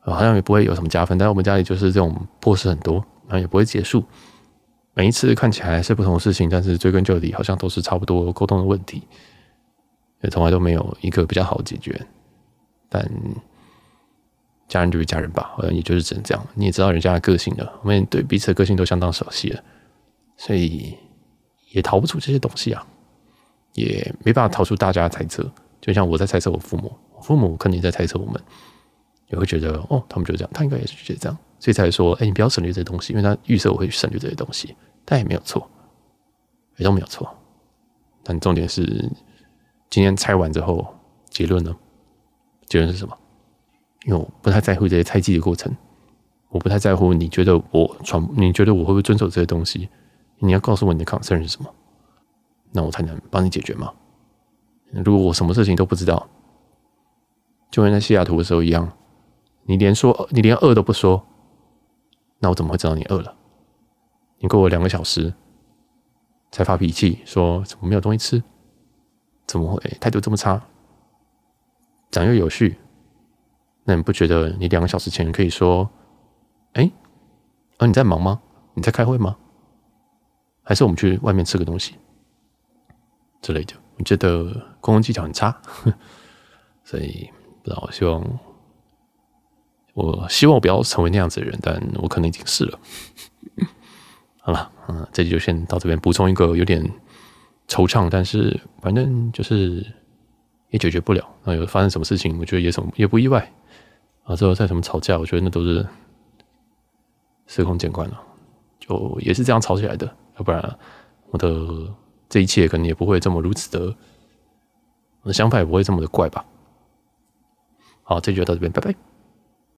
[0.00, 1.16] 好像也不会有什么加分。
[1.18, 2.94] 但我们家里就是这种破事很多，
[3.26, 4.04] 然后也不会结束。
[4.94, 9.06] 每一次看起来是不同的事情，但是追根究底，好像都是差不多沟通的问题，
[10.22, 12.00] 也从来都没有一个比较好解决。
[12.88, 13.06] 但
[14.68, 16.46] 家人就是家人吧，好像也就是只能这样。
[16.54, 19.62] 你也知道人家的个性了，我们对彼此的个性都相当熟悉了，
[20.36, 20.96] 所以
[21.70, 22.86] 也逃不出这些东西啊，
[23.74, 25.48] 也没办法逃出大家的猜测。
[25.80, 28.42] 就像我在猜测我父母，我父母肯定在猜测我们，
[29.28, 31.38] 也会觉得哦，他们就这样，他应该也是觉得这样。
[31.60, 34.74] 所以才说，哎、你不要省略这些东西，因为他预设我会省略这些东西，
[35.04, 35.70] 但也没有错，
[36.76, 37.28] 也都没有错。
[38.24, 38.82] 但重点是，
[39.88, 40.86] 今天猜完之后，
[41.30, 41.74] 结论呢？
[42.66, 43.16] 结论是什么？
[44.06, 45.76] 因为我不太在乎这些猜忌的过程，
[46.48, 49.88] 我不太在乎你觉得我传，你觉得我会不会遵守这些东西？
[50.38, 51.68] 你要告诉我你的 concern 是什么，
[52.70, 53.92] 那我才能帮你解决吗？
[54.92, 56.28] 如果我什么事情都不知道，
[57.70, 58.92] 就跟在西雅图的时候一样，
[59.64, 61.26] 你连说，你连饿都不说。
[62.38, 63.34] 那我怎么会知道你饿了？
[64.38, 65.34] 你过了两个小时
[66.52, 68.42] 才发脾气，说怎么没有东西吃？
[69.46, 70.62] 怎么会态度这么差？
[72.10, 72.78] 长幼有序，
[73.86, 75.88] 那你不觉得你两个小时前可以说
[76.74, 76.90] ：“哎，
[77.78, 78.42] 啊你在忙吗？
[78.74, 79.36] 你在开会吗？
[80.62, 81.94] 还是我们去外面吃个东西
[83.40, 84.44] 之类的？”我觉得
[84.80, 85.58] 沟通技巧很差，
[86.84, 87.30] 所以
[87.62, 88.22] 不知道，我希望。
[89.94, 92.78] 我希望我不要成为那样子的人，但我可能已经是了。
[94.42, 95.98] 好了，嗯，这集就先到这边。
[95.98, 96.84] 补充一个有点
[97.66, 99.82] 惆怅，但是反正就是
[100.68, 101.26] 也解决不了。
[101.44, 103.50] 那有发生什么事情，我觉得也什么也不意外。
[104.26, 105.86] 啊，之后再什么吵架，我觉得那都是
[107.46, 108.20] 司空见惯了，
[108.78, 110.14] 就也是这样吵起来的。
[110.36, 110.78] 要不然
[111.30, 111.48] 我的
[112.28, 113.96] 这一切可能也不会这么如此的，
[115.22, 116.44] 我的想法也不会这么的怪吧。
[118.02, 118.94] 好，这局就到这边，拜拜。